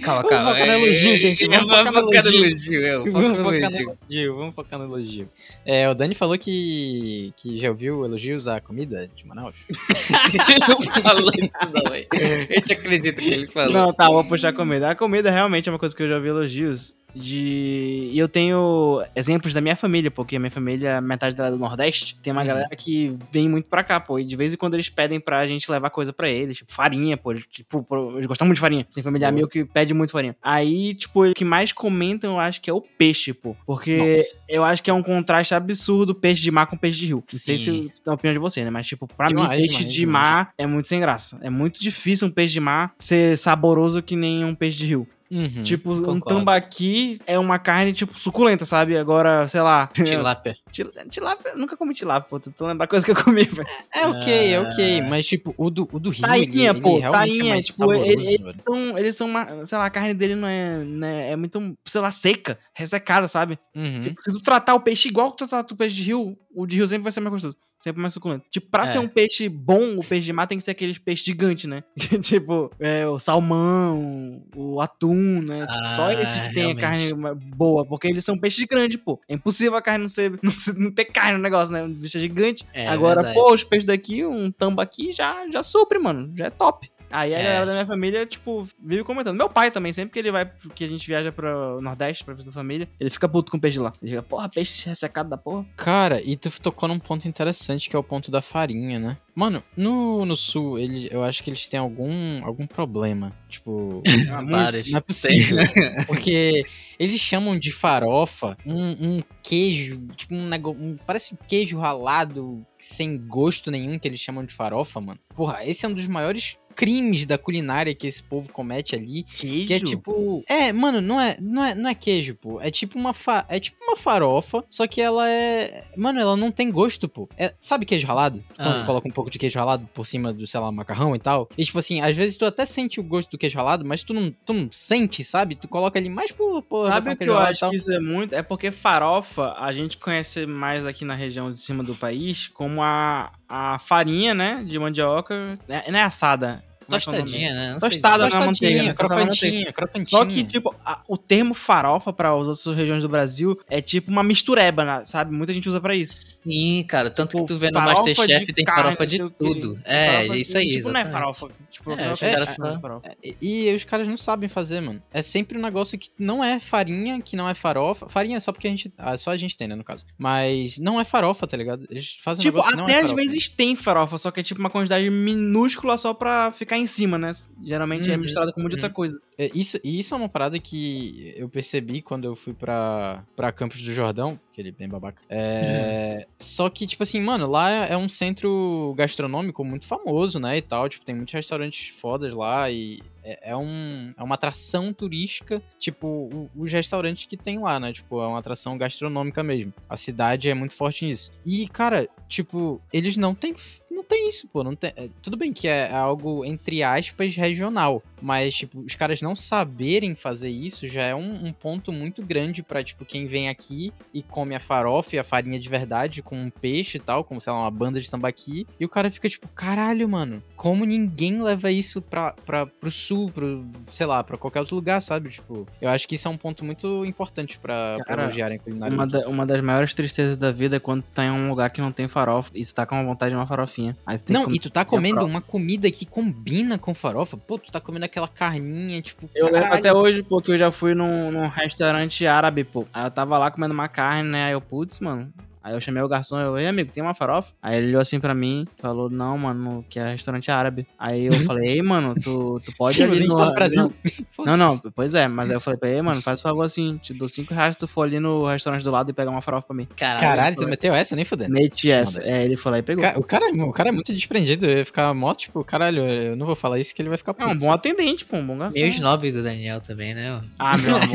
[0.03, 0.51] Calma, Vamos calma.
[0.51, 2.85] focar no elogio, gente, vamos Vamos focar no elogio.
[2.87, 4.37] é, Vamos focar no elogio.
[4.37, 5.29] vamos focar no elogio.
[5.65, 9.55] É, o Dani falou que, que já ouviu elogios à comida de Manaus.
[9.69, 12.07] Ele não falou isso, não, velho.
[12.51, 13.73] Eu te acredito que ele falou.
[13.73, 14.91] Não, tá, vou puxar a comida.
[14.91, 16.95] A comida realmente é uma coisa que eu já ouvi elogios.
[17.15, 18.09] De.
[18.13, 21.59] E eu tenho exemplos da minha família, porque a minha família, metade dela é do
[21.59, 22.47] Nordeste, tem uma Uhum.
[22.49, 24.19] galera que vem muito pra cá, pô.
[24.19, 27.17] E de vez em quando eles pedem pra gente levar coisa pra eles, tipo farinha,
[27.17, 27.33] pô.
[27.33, 28.87] eles, Tipo, pô, eles gostam muito de farinha.
[28.95, 29.41] Tem familiar Boa.
[29.41, 30.37] meu que pede muito farinha.
[30.43, 33.55] Aí, tipo, o que mais comentam, eu acho que é o peixe, pô.
[33.67, 34.45] Porque Nossa.
[34.49, 37.23] eu acho que é um contraste absurdo peixe de mar com peixe de rio.
[37.33, 38.71] Não sei se é a opinião de você, né?
[38.71, 40.29] Mas, tipo, pra Demais, mim, peixe demais, de demais.
[40.35, 41.39] mar é muito sem graça.
[41.43, 45.07] É muito difícil um peixe de mar ser saboroso que nem um peixe de rio.
[45.31, 45.63] Uhum.
[45.63, 46.41] Tipo, um concordo.
[46.41, 48.97] tambaqui é uma carne, tipo, suculenta, sabe?
[48.97, 49.89] Agora, sei lá.
[49.95, 50.57] Tilápia.
[50.71, 52.39] Til- Tilápia, eu nunca comi tilápia, pô.
[52.39, 53.67] Tô lembrar coisa que eu comi, velho.
[53.95, 54.63] É ok, é Ah.
[54.63, 57.63] ok, mas tipo, o do, o do Rio, Tainha, ele, ele pô, realmente tainha, é
[57.63, 58.57] tipo, saboroso, ele- ele- velho.
[58.61, 59.67] Então, eles são uma.
[59.67, 60.79] Sei lá, a carne dele não é.
[60.85, 63.59] Né, é muito, sei lá, seca, ressecada, sabe?
[63.75, 64.03] Uhum.
[64.03, 66.67] Tipo, se tu tratar o peixe igual que tu trata o peixe de rio, o
[66.67, 67.57] de rio sempre vai ser mais gostoso.
[67.83, 68.45] Sempre mais suculento.
[68.51, 68.87] Tipo, pra É.
[68.87, 71.83] ser um peixe bom, o peixe de mar tem que ser aqueles peixes gigantes, né?
[72.23, 75.61] tipo, é, o salmão, o atum, né?
[75.67, 76.85] Tipo, só Ah, esse que tem realmente.
[76.85, 77.15] a carne
[77.57, 79.19] boa, porque eles são peixes grandes, pô.
[79.29, 80.39] É impossível a carne não ser.
[80.43, 81.83] Não, ser- não ter carne no negócio, né?
[81.83, 82.67] Um bicho é gigante.
[82.73, 83.35] É, Agora, verdade.
[83.35, 86.33] pô, os peixes daqui, um tambaqui já, já supre, mano.
[86.37, 86.91] Já é top.
[87.11, 87.43] Aí a É.
[87.43, 89.37] galera da minha família, tipo, vive comentando.
[89.37, 92.51] Meu pai também, sempre que ele vai, que a gente viaja pro Nordeste pra visitar
[92.51, 93.93] a família, ele fica puto com o peixe lá.
[94.03, 95.67] Ele fica, porra, peixe ressecado da porra.
[95.77, 99.19] Cara, e tu tocou num ponto interessante que é o ponto da farinha, né?
[99.35, 103.33] Mano, no, no sul, ele, eu acho que eles têm algum, algum problema.
[103.49, 105.59] Tipo, Ah, não é possível.
[106.07, 106.65] Porque
[106.99, 110.83] eles chamam de farofa um, um queijo, tipo um negócio.
[110.83, 115.19] Um, parece um queijo ralado, sem gosto nenhum, que eles chamam de farofa, mano.
[115.35, 119.23] Porra, esse é um dos maiores crimes da culinária que esse povo comete ali.
[119.23, 119.67] Queijo?
[119.67, 120.43] Que é tipo.
[120.49, 122.61] É, mano, não é, não é, não é queijo, pô.
[122.61, 123.45] É tipo uma fa...
[123.49, 125.85] é tipo uma farofa, só que ela é.
[125.97, 127.29] Mano, ela não tem gosto, pô.
[127.37, 128.43] É, sabe queijo ralado?
[128.57, 128.81] Quando Ah.
[128.81, 131.49] tu coloca um pouco de queijo ralado por cima do, sei lá, macarrão e tal.
[131.57, 134.13] E tipo assim, às vezes tu até sente o gosto do queijo ralado, mas tu
[134.15, 135.55] não, tu não sente, sabe?
[135.55, 136.63] Tu coloca ali mais por.
[136.63, 138.35] por Sabe o que eu acho que isso é muito?
[138.35, 142.83] É porque farofa a gente conhece mais aqui na região de cima do país como
[142.83, 144.63] a, a farinha, né?
[144.65, 145.59] De mandioca.
[145.69, 146.63] É, não é assada.
[146.95, 147.01] É é?
[147.01, 147.73] Tostadinha, né?
[147.75, 147.91] Não sei.
[147.91, 148.93] Tostada na manteiga, né?
[148.95, 150.07] Crocantinha, crocantinha.
[150.19, 154.11] Só que, tipo, a- o termo farofa para as outras regiões do Brasil é tipo
[154.11, 155.33] uma mistureba, né, sabe?
[155.33, 156.41] Muita gente usa pra isso.
[156.43, 157.11] Sim, cara.
[157.11, 159.81] Tanto que Tipo, tu vê no farofa Masterchef tem carne, farofa de tudo.
[159.85, 160.71] É, Farofa, isso aí.
[160.71, 161.13] Tipo, não é exatamente.
[161.39, 161.55] farofa.
[161.71, 163.11] Tipo, É, não é, os caras farofa, são- farofa.
[163.23, 163.37] E,
[163.69, 165.03] e os caras não sabem fazer, mano.
[165.13, 168.09] É sempre um negócio que não é farinha, que não é farofa.
[168.09, 168.93] Farinha é só porque a gente.
[168.99, 170.05] Ah, só a gente tem, né, no caso.
[170.19, 171.87] Mas não é farofa, tá ligado?
[171.91, 173.23] Eles fazem um Tipo, negócio que não até é às farofa.
[173.23, 177.19] vezes tem farofa, só que é tipo uma quantidade minúscula só pra ficar em cima,
[177.19, 177.33] né?
[177.63, 178.95] Geralmente é Uhum, misturada com muita outra uhum.
[178.95, 179.21] coisa.
[179.39, 183.53] É, isso, e isso é uma parada que eu percebi quando eu fui pra, pra
[183.53, 185.23] Campos do Jordão, aquele bem babaca.
[185.29, 190.63] É, Só que, tipo assim, mano, lá é um centro gastronômico muito famoso, né, e
[190.63, 190.89] tal.
[190.89, 196.49] Tipo, tem muitos restaurantes fodas lá e é, é um, é uma atração turística, tipo,
[196.57, 197.93] os restaurantes que tem lá, né?
[197.93, 199.73] Tipo, é uma atração gastronômica mesmo.
[199.89, 201.31] A cidade é muito forte nisso.
[201.45, 203.55] E, cara, tipo, eles não têm
[203.91, 204.65] não tem isso, pô.
[204.65, 208.03] Não tem, é, tudo bem que é algo, entre aspas, regional.
[208.23, 212.63] Mas, tipo, os caras não saberem fazer isso já é um, um ponto muito grande
[212.63, 216.37] pra, tipo, quem vem aqui e come a farofa e a farinha de verdade com
[216.37, 218.67] um peixe e tal, como, sei lá, uma banda de tambaqui.
[218.79, 223.31] E o cara fica, tipo, caralho, mano, como ninguém leva isso pra, pra, pro sul,
[223.31, 225.31] pro, sei lá, pra qualquer outro lugar, sabe?
[225.31, 228.95] Tipo, eu acho que isso é um ponto muito importante pra, pra elogiarem a culinária.
[228.95, 231.81] Uma, da- uma das maiores tristezas da vida é quando tá em um lugar que
[231.81, 233.97] não tem farofa e tu tá com vontade de uma farofinha.
[234.33, 237.37] Não, e tu tá comendo uma comida que combina com farofa.
[237.37, 239.31] Pô, tu tá comendo aquela carninha, tipo.
[239.35, 239.79] Eu lembro caralho.
[239.79, 242.87] até hoje, pô, que eu já fui num, num restaurante árabe, pô.
[242.93, 244.47] Aí eu tava lá comendo uma carne, né?
[244.47, 247.53] Aí eu, putz, mano, Aí eu chamei o garçom, eu, ei, amigo, tem uma farofa?
[247.63, 250.87] Aí ele olhou assim pra mim, falou, não, mano, que é restaurante árabe.
[250.99, 253.37] Aí eu falei, ei, mano, tu, tu pode Sim, ali mas a gente no...
[253.39, 253.93] tá no Brasil.
[254.39, 257.13] Não, não, pois é, mas aí eu falei pra ele, mano, faz favor assim, te
[257.13, 259.67] dou 5 reais se tu for ali no restaurante do lado e pegar uma farofa
[259.67, 259.87] pra mim.
[259.97, 260.21] Caralho.
[260.21, 261.15] Caralho, você meteu essa?
[261.15, 261.53] Nem fudendo.
[261.53, 262.23] Meti essa.
[262.23, 263.05] É, ele foi lá e pegou.
[263.17, 266.47] O cara, o cara é muito desprendido, eu ia ficar mó, tipo, caralho, eu não
[266.47, 267.61] vou falar isso que ele vai ficar É um puto.
[267.61, 268.79] bom atendente, pô, um bom garçom.
[268.79, 270.41] Meio snob do Daniel também, né?
[270.59, 271.07] Ah, meu amor.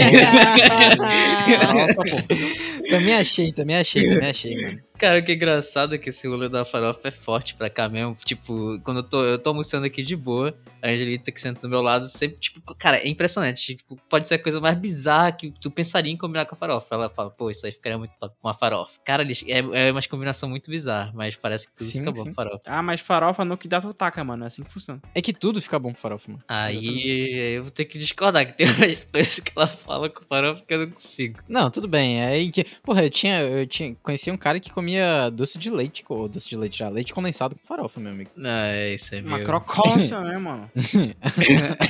[1.60, 2.90] Farofa, pô.
[2.90, 4.80] também achei, também achei, também achei, mano.
[4.98, 7.90] Cara, o que é engraçado é que esse rolê da farofa é forte pra cá
[7.90, 8.16] mesmo.
[8.24, 11.70] Tipo, quando eu tô, eu tô almoçando aqui de boa, a Angelita que senta do
[11.70, 13.76] meu lado, sempre, tipo, cara, é impressionante.
[13.76, 16.96] Tipo, pode ser a coisa mais bizarra que tu pensaria em combinar com a farofa.
[16.96, 19.00] Ela fala, pô, isso aí ficaria muito top com a farofa.
[19.04, 22.30] Cara, é, é uma combinação muito bizarra, mas parece que tudo Sim, fica bom sim.
[22.30, 22.62] com farofa.
[22.66, 24.44] Ah, mas farofa no que dá tu taca, mano.
[24.44, 25.02] É assim que funciona.
[25.14, 26.44] É que tudo fica bom com farofa, mano.
[26.48, 30.64] Aí eu vou ter que discordar, que tem umas coisas que ela fala com farofa
[30.66, 31.40] que eu não consigo.
[31.50, 32.22] Não, tudo bem.
[32.22, 32.64] É aí que.
[32.84, 33.42] Porra, eu tinha.
[33.42, 33.96] Eu tinha.
[34.04, 34.85] Conheci um cara que comia
[35.34, 38.30] doce de leite, ou doce de leite já, leite condensado com farofa, meu amigo.
[38.36, 39.46] Não, é isso aí, Uma meu.
[39.46, 40.70] crocância, né, mano?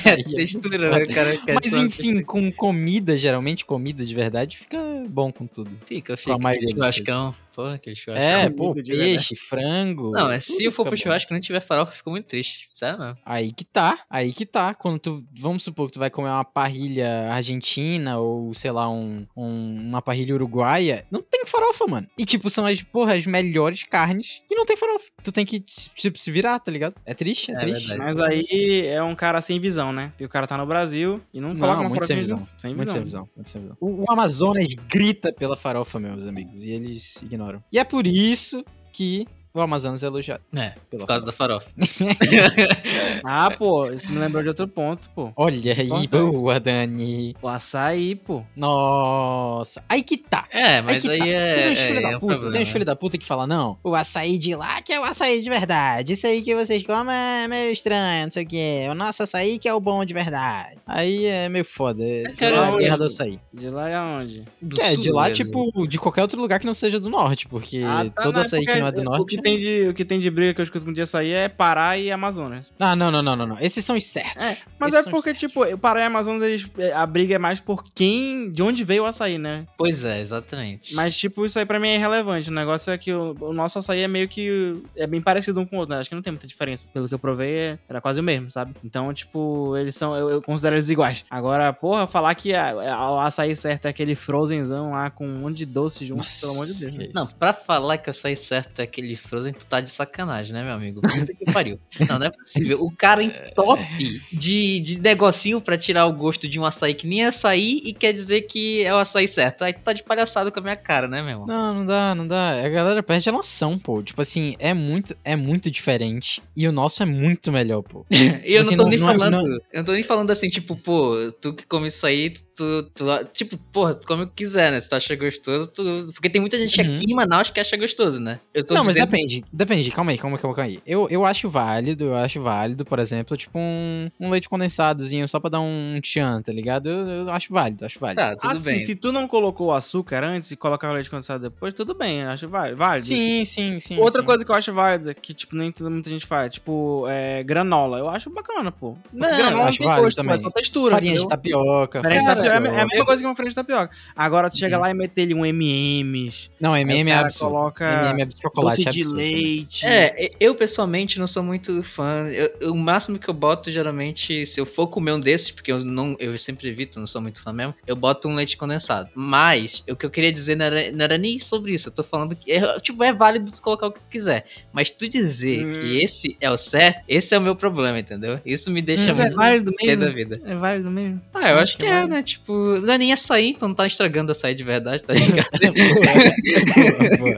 [0.06, 1.34] É textura, né, cara?
[1.46, 4.78] É Mas enfim, com comida, geralmente comida de verdade, fica
[5.08, 5.70] bom com tudo.
[5.86, 6.34] Fica, Com fica.
[6.34, 7.34] a maioria churrascão.
[7.56, 8.22] Porra, aquele churrascão.
[8.28, 9.10] É, pô, de verdade.
[9.12, 10.10] peixe, frango.
[10.10, 12.68] Não, tudo se eu for pro churrasco e não tiver farofa, eu fico muito triste.
[12.76, 13.16] Sério mesmo.
[13.24, 14.74] Aí que tá, aí que tá.
[14.74, 19.26] Quando tu, vamos supor que tu vai comer uma parrilha argentina ou, sei lá, um,
[19.34, 22.06] um- uma parrilha uruguaia, não tem farofa, mano.
[22.18, 25.06] E, tipo, são as, porra, as melhores carnes que não tem farofa.
[25.22, 26.94] Tu tem que, tipo, se virar, tá ligado?
[27.06, 27.88] É triste, é, É triste.
[27.88, 27.98] verdade.
[28.14, 30.12] Mas aí é um cara sem visão, né?
[30.20, 32.22] E o cara tá no Brasil e não, Não, coloca uma muito farofa sem sem
[32.22, 32.48] visão.
[32.58, 32.94] Sem Muito visão.
[32.96, 33.76] sem visão, muito sem visão.
[33.80, 37.45] O, o Amazonas grita pela farofa, meus amigos, e eles ignoram.
[37.72, 39.26] E é por isso que
[39.58, 41.68] o Amazonas é elogiado É, pela por causa da farofa.
[43.24, 45.32] Ah, pô, isso me lembrou de outro ponto, pô.
[45.36, 46.08] Olha aí, Importante.
[46.08, 47.34] boa, Dani.
[47.42, 48.44] O açaí, pô.
[48.54, 50.46] Nossa, aí que tá.
[50.50, 51.26] É, mas que aí, tá.
[51.26, 51.54] é.
[51.54, 52.52] Tem uns é, filhos é da um puta, problema.
[52.52, 55.04] tem uns filhos da puta que falam, não, o açaí de lá que é o
[55.04, 56.12] açaí de verdade.
[56.12, 58.86] Isso aí que vocês comem é meio estranho, não sei o que.
[58.90, 60.76] O nosso açaí que é o bom de verdade.
[60.86, 62.04] Aí é meio foda.
[62.04, 63.40] É cara, a guerra do açaí.
[63.52, 64.44] De lá é onde?
[64.60, 65.44] Do é, sul de lá, mesmo.
[65.44, 68.42] tipo, de qualquer outro lugar que não seja do norte, porque Ah, tá, todo não,
[68.42, 69.36] açaí que não é do O norte.
[69.50, 71.96] Tem de, o que tem de briga que eu escuto com de açaí é Pará
[71.98, 72.72] e Amazonas.
[72.78, 73.60] Ah, não, não, não, não, não.
[73.60, 74.42] Esses são os certos.
[74.44, 77.60] É, mas Esses é porque, tipo, o Pará e Amazonas, eles- a briga é mais
[77.60, 78.50] por quem.
[78.50, 79.66] De onde veio o açaí, né?
[79.78, 80.94] Pois é, exatamente.
[80.94, 82.50] Mas, tipo, isso aí pra mim é irrelevante.
[82.50, 84.82] O negócio é que o, o nosso açaí é meio que.
[84.96, 86.00] É bem parecido um com o outro, né?
[86.00, 86.90] Acho que não tem muita diferença.
[86.92, 88.74] Pelo que eu provei, é- era quase o mesmo, sabe?
[88.84, 90.16] Então, tipo, eles são.
[90.16, 91.24] Eu, eu considero eles iguais.
[91.30, 95.38] Agora, porra, falar que a- a- o açaí certo é aquele frozenzão lá com um
[95.40, 96.94] monte de doce junto, pelo amor de Deus.
[96.94, 97.10] isso.
[97.14, 100.62] Não, pra falar que eu saí certo é aquele Frozen, tu tá de sacanagem, né,
[100.62, 101.00] meu amigo?
[101.00, 101.78] Puta que pariu.
[102.08, 102.82] Não, não é possível.
[102.82, 107.24] O cara entope de, de negocinho pra tirar o gosto de um açaí que nem
[107.24, 109.62] é açaí e quer dizer que é o açaí certo.
[109.64, 111.46] Aí tu tá de palhaçada com a minha cara, né, meu irmão?
[111.46, 112.64] Não, não dá, não dá.
[112.64, 114.02] A galera perde a noção, pô.
[114.02, 116.42] Tipo assim, é muito, é muito diferente.
[116.56, 118.04] E o nosso é muito melhor, pô.
[118.46, 119.32] E eu não assim, tô não- nem não é- falando.
[119.32, 122.82] não- Eu não tô nem falando assim, tipo, pô, tu que come isso aí, tu,
[122.94, 123.04] tu.
[123.32, 124.80] Tipo, porra, tu come o que quiser, né?
[124.80, 126.10] Se tu acha gostoso, tu.
[126.12, 126.94] Porque tem muita gente Uhum.
[126.94, 128.38] aqui em Manaus que acha gostoso, né?
[128.54, 130.80] Eu tô não, mas dizendo- depende, depende, calma aí, calma aí, calma aí.
[130.86, 135.40] Eu, eu acho válido, eu acho válido, por exemplo, tipo um, um leite condensadozinho só
[135.40, 136.88] pra dar um tchan, tá ligado?
[136.88, 138.20] Eu, eu acho válido, acho válido.
[138.20, 138.80] Tá, tudo assim, bem.
[138.80, 142.20] se tu não colocou o açúcar antes e colocar o leite condensado depois, tudo bem,
[142.20, 142.76] eu acho válido.
[142.76, 143.06] válido.
[143.06, 143.98] Sim, sim, sim.
[143.98, 144.26] Outra sim.
[144.26, 147.98] coisa que eu acho válida, que, tipo, nem toda- muita gente faz, tipo, é, granola.
[147.98, 148.96] Eu acho bacana, pô.
[149.12, 150.30] Não, eu granola não acho tem válido gosto, também.
[150.32, 151.28] mas só textura, Farinha de entendeu?
[151.36, 152.02] tapioca.
[152.02, 153.90] Farinha de tapioca é é a mesma coisa que uma farinha de tapioca.
[154.14, 154.82] Agora tu chega Uhum.
[154.82, 156.50] lá e meter ali um M&M's.
[156.60, 157.52] Não, MM é absurdo.
[157.54, 159.05] coloca MM é chocolate doce de absurdo.
[159.14, 159.86] Leite.
[159.86, 162.28] É, eu pessoalmente não sou muito fã.
[162.60, 165.84] Eu- o máximo que eu boto, geralmente, se eu for comer um desses, porque eu
[165.84, 169.10] não, eu sempre evito, não sou muito fã mesmo, eu boto um leite condensado.
[169.14, 171.88] Mas, o que eu queria dizer não era, não era nem sobre isso.
[171.88, 174.46] Eu tô falando que, é, tipo, é válido tu colocar o que tu quiser.
[174.72, 175.72] Mas tu dizer Hum.
[175.72, 178.40] que esse é o certo, esse é o meu problema, entendeu?
[178.44, 180.04] Isso me deixa Mas é muito válido pé mesmo.
[180.04, 180.40] da vida.
[180.44, 181.20] É válido mesmo.
[181.34, 182.14] Ah, eu acho que é é, válido.
[182.14, 182.22] né?
[182.22, 185.48] Tipo, não é nem açaí, então não tá estragando açaí de verdade, tá ligado?
[185.60, 187.36] boa, boa.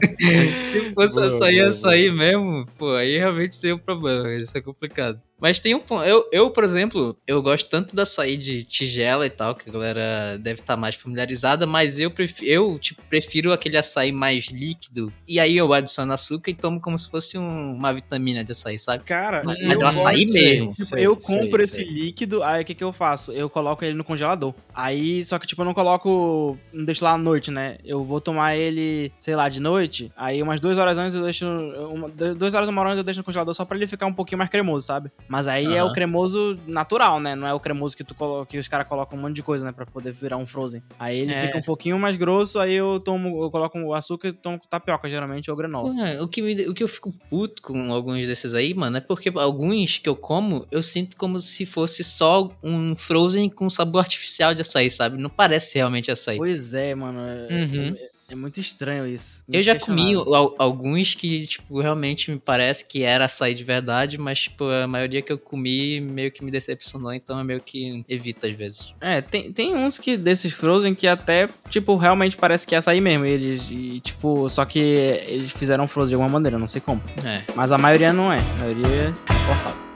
[0.63, 4.61] Se fosse Boa, açaí, boa, açaí mesmo, pô, aí realmente seria um problema, isso é
[4.61, 5.21] complicado.
[5.39, 9.25] Mas tem um ponto, eu, eu, por exemplo, eu gosto tanto do açaí de tigela
[9.25, 13.53] e tal, que a galera deve estar mais familiarizada, mas eu, prefiro, eu tipo, prefiro
[13.53, 17.73] aquele açaí mais líquido, e aí eu adiciono açúcar e tomo como se fosse um-
[17.75, 19.03] uma vitamina de açaí, sabe?
[19.05, 20.71] Cara, Mas eu é o açaí gosto- mesmo.
[20.73, 21.85] Tipo, Sei, eu sei, compro esse sei.
[21.85, 23.31] líquido, aí o que que eu faço?
[23.31, 24.53] Eu coloco ele no congelador.
[24.73, 27.77] Aí, só que tipo, eu não coloco, não deixo lá à noite, né?
[27.85, 31.45] Eu vou tomar ele, sei lá, de noite, aí umas duas horas antes eu deixo,
[31.47, 34.13] uma, duas horas, uma hora antes eu deixo no congelador só pra ele ficar um
[34.13, 35.09] pouquinho mais cremoso, sabe?
[35.29, 37.35] Mas aí é o cremoso natural, né?
[37.35, 38.45] Não é o cremoso que tu colo...
[38.47, 39.71] que os caras colocam um monte de coisa, né?
[39.71, 40.81] Pra poder virar um frozen.
[40.97, 41.45] Aí ele É.
[41.45, 45.07] fica um pouquinho mais grosso, aí eu tomo, eu coloco o açúcar e tomo tapioca,
[45.09, 45.93] geralmente, ou granola.
[46.21, 49.29] O, que me- o que eu fico puto com alguns desses aí, mano, é porque
[49.35, 54.53] alguns que eu como, eu sinto como se fosse só um Frozen com sabor artificial
[54.55, 55.17] de açaí, sabe?
[55.21, 56.37] Não parece realmente açaí.
[56.37, 57.19] Pois é, mano.
[57.19, 57.95] É, Uhum.
[57.95, 59.43] é- é muito estranho isso.
[59.47, 60.13] Eu Muito já comi
[60.57, 65.21] alguns que, tipo, realmente me parece que era açaí de verdade, mas, tipo, a maioria
[65.21, 68.93] que eu comi meio que me decepcionou, então eu meio que evito às vezes.
[69.01, 73.01] É, tem, tem uns que desses Frozen que até, tipo, realmente parece que é açaí
[73.01, 73.25] mesmo.
[73.25, 77.01] Eles, e, tipo, só que eles fizeram Frozen de alguma maneira, eu não sei como.
[77.25, 77.43] É.
[77.55, 78.39] Mas a maioria não é.
[78.39, 79.88] A maioria é forçado.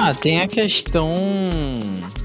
[0.00, 1.12] Ah, tem a questão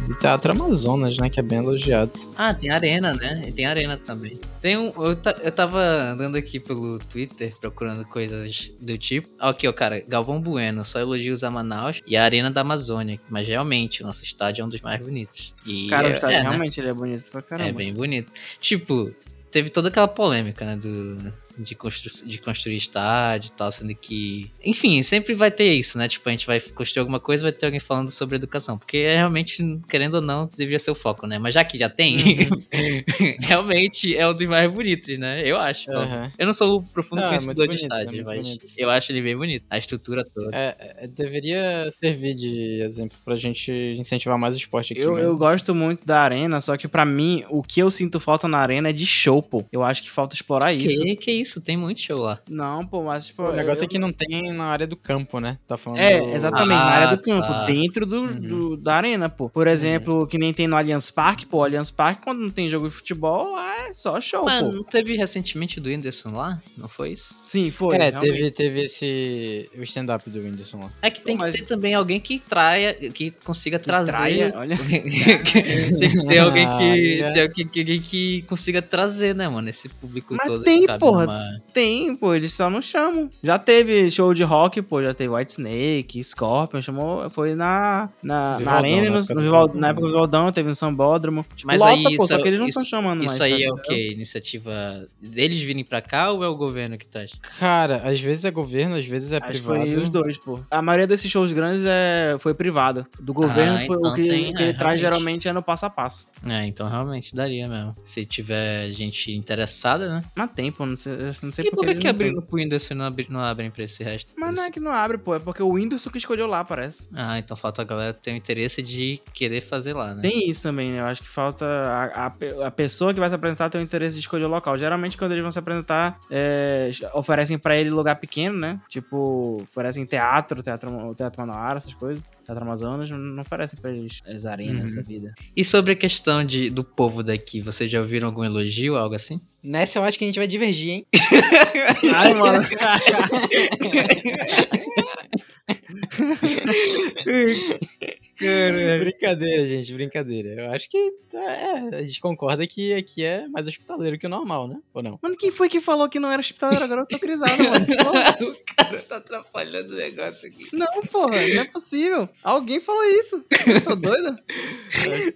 [0.07, 1.27] do Teatro Amazonas, né?
[1.27, 2.11] Que é bem elogiado.
[2.37, 3.41] Ah, tem arena, né?
[3.47, 4.39] E tem arena também.
[4.61, 4.93] Tem um.
[4.95, 9.27] Eu, eu tava andando aqui pelo Twitter procurando coisas do tipo.
[9.39, 13.19] Aqui, ó, cara, Galvão Bueno, só elogios a Manaus e a Arena da Amazônia.
[13.27, 15.51] Mas realmente, o nosso estádio é um dos mais bonitos.
[15.65, 16.49] E Cara, é, o estádio é, né?
[16.49, 17.69] realmente ele é bonito pra caramba.
[17.69, 18.31] É bem bonito.
[18.61, 19.11] Tipo,
[19.49, 20.75] teve toda aquela polêmica, né?
[20.75, 24.49] Do, de, constru de construir estádio e tal, sendo que.
[24.63, 26.07] Enfim, sempre vai ter isso, né?
[26.07, 28.77] Tipo, a gente vai construir alguma coisa vai ter alguém falando sobre educação.
[28.77, 31.37] Porque é realmente, querendo ou não, deveria ser o foco, né?
[31.37, 32.17] Mas já que já tem,
[33.41, 35.41] realmente é um dos mais bonitos, né?
[35.45, 35.91] Eu acho.
[35.91, 36.31] Aham.
[36.37, 38.65] Eu não sou um profundo Não, é conhecedor de bonito, é estádio, muito mas bonito.
[38.77, 39.65] eu acho ele bem bonito.
[39.69, 40.55] A estrutura toda.
[40.55, 45.01] É, é, deveria servir de exemplo pra gente incentivar mais o esporte aqui.
[45.01, 45.23] Eu, né?
[45.23, 48.57] eu gosto muito da arena, só que pra mim, o que eu sinto falta na
[48.57, 49.63] arena é de show, pô.
[49.71, 50.87] Eu acho que falta explorar isso.
[50.87, 51.61] Que, que isso?
[51.61, 52.39] Tem muito show lá.
[52.49, 53.43] Não, pô, mas tipo.
[53.43, 55.57] O negócio eu- é que não tem na área do campo, né?
[55.67, 57.65] Tá falando É, do- exatamente, na Ah, área do campo, tá.
[57.65, 58.39] dentro do, Uhum.
[58.39, 59.49] do- da arena, pô.
[59.49, 62.87] Por exemplo, que nem tem no Allianz Parque, pô, Allianz Parque, quando não tem jogo
[62.89, 64.75] de futebol, lá é só show, Mano, pô.
[64.77, 66.61] não teve recentemente do Whindersson lá?
[66.77, 67.39] Não foi isso?
[67.45, 67.95] Sim, foi.
[67.97, 68.21] É, realmente.
[68.21, 69.69] teve, teve esse.
[69.77, 70.89] O stand-up do Whindersson lá.
[71.01, 74.11] É que tem Mas- que ter também alguém que traia, que consiga Que trazer.
[74.11, 74.77] traia, olha.
[74.77, 76.73] tem que ter alguém que,
[77.23, 77.31] Ah, é.
[77.33, 79.69] tem alguém que, alguém que consiga trazer, né, mano?
[79.69, 80.63] Esse público Mas todo.
[80.63, 81.25] tem, que cabe porra.
[81.73, 83.29] Tem, pô, eles só não chamam.
[83.41, 88.51] Já teve show de rock, pô, já teve White Snake, Scorpion, chamou, foi na, na,
[88.51, 89.81] na Vivaldão, arena, na no, época no Vivaldão.
[89.81, 91.45] na época do Vivaldão, teve no Sambódromo.
[91.55, 93.39] Tipo, Mas lota, aí pô, isso só é- que eles não isso- estão chamando Isso
[93.39, 93.53] mais.
[93.53, 94.11] aí tá é o quê?
[94.11, 97.31] Iniciativa deles virem pra cá ou é o governo que traz?
[97.59, 99.79] Cara, às vezes é governo, às vezes é Acho privado.
[99.79, 100.59] foi os dois, pô.
[100.69, 103.05] A maioria desses shows grandes é, foi privado.
[103.19, 104.99] Do governo, Ah, foi, o então que, tem, o que ele é, traz realmente.
[105.01, 106.27] geralmente é no passo a passo.
[106.45, 107.95] É, então realmente daria mesmo.
[108.03, 110.23] Se tiver gente interessada, né?
[110.35, 112.93] Mas tem, pô, não sei, eu não sei E por que, que abriram pro Whindersson
[112.95, 114.33] não, abri, não abrem pra esse resto?
[114.37, 117.07] Mas não é que não abre, pô, é porque o Whindersson que escolheu lá, parece.
[117.13, 120.21] Ah, então falta a galera ter o interesse de querer fazer lá, né?
[120.21, 120.99] Tem isso também, né?
[120.99, 124.15] Eu acho que falta a, a, a pessoa que vai se apresentar ter o interesse
[124.15, 124.77] de escolher o local.
[124.77, 128.79] Geralmente, quando eles vão se apresentar, é, oferecem pra ele lugar pequeno, né?
[128.89, 132.23] Tipo, oferecem teatro, teatro, teatro Manoara, essas coisas.
[132.45, 134.97] Teatro Amazonas, não não oferecem pra eles as arenas Uhum.
[134.97, 135.33] da vida.
[135.55, 139.39] E sobre a questão de, do povo daqui, vocês já ouviram algum elogio, algo assim?
[139.63, 141.05] Nessa eu acho que a gente vai divergir, hein?
[142.13, 142.63] Ai, mano.
[148.45, 150.61] É brincadeira, gente, brincadeira.
[150.61, 154.67] Eu acho que é, a gente concorda que aqui é mais hospitaleiro que o normal,
[154.67, 154.79] né?
[154.93, 155.19] Ou não?
[155.21, 156.83] Mano, quem foi que falou que não era hospitaleiro?
[156.83, 157.85] Agora eu tô crisado, mano.
[158.03, 158.37] Porra.
[158.49, 160.67] Os caras estão atrapalhando o negócio aqui.
[160.73, 162.27] Não, porra, não é possível.
[162.43, 163.43] Alguém falou isso.
[163.67, 164.37] Eu tô doido?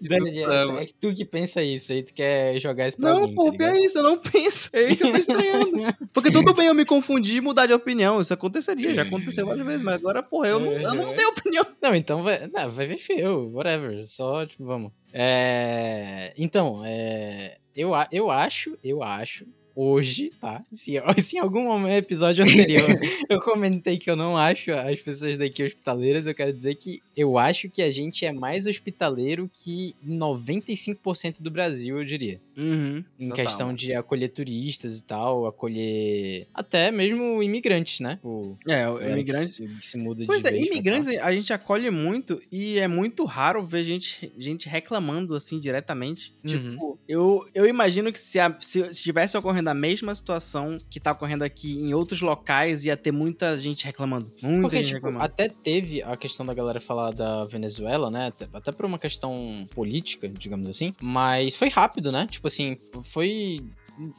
[0.02, 3.36] Daniel, é que tu que pensa isso aí, tu quer jogar isso pra Não, alguém,
[3.36, 3.78] pô, tá pior ligado?
[3.78, 4.70] é isso, eu não penso.
[4.74, 5.96] É isso que eu tô estranhando.
[6.13, 8.22] Porque tudo bem eu me confundir e mudar de opinião.
[8.22, 11.65] Isso aconteceria, já aconteceu várias vezes, mas agora, porra, eu não, eu não tenho opinião.
[11.82, 14.05] Não, então vai, não, vai ver feio, whatever.
[14.05, 14.91] Só, tipo, vamos.
[15.13, 20.63] É, então, é, eu, eu acho, eu acho, hoje, tá?
[20.71, 22.88] Se, se em algum momento, episódio anterior,
[23.29, 27.38] eu comentei que eu não acho as pessoas daqui hospitaleiras, eu quero dizer que eu
[27.38, 32.39] acho que a gente é mais hospitaleiro que 95% do Brasil, eu diria.
[32.56, 33.45] Uhum, Em total.
[33.45, 38.19] questão de acolher turistas e tal, acolher até mesmo imigrantes, né?
[38.23, 39.56] O É, o imigrantes.
[39.56, 40.65] se, que se muda Pois de é, pra cá.
[40.65, 46.34] imigrantes a gente acolhe muito e é muito raro ver gente, gente reclamando assim diretamente.
[46.43, 46.49] Uhum.
[46.51, 50.99] Tipo, eu, eu imagino que se, a- se, se tivesse ocorrendo a mesma situação que
[50.99, 54.32] tá ocorrendo aqui em outros locais, ia ter muita gente reclamando.
[54.41, 55.23] Muita Porque, gente tipo, reclamando.
[55.25, 58.28] até teve a questão da galera falar falar da Venezuela, né?
[58.28, 60.93] Até, até por uma questão política, digamos assim.
[61.02, 62.28] Mas foi rápido, né?
[62.30, 63.62] Tipo assim, foi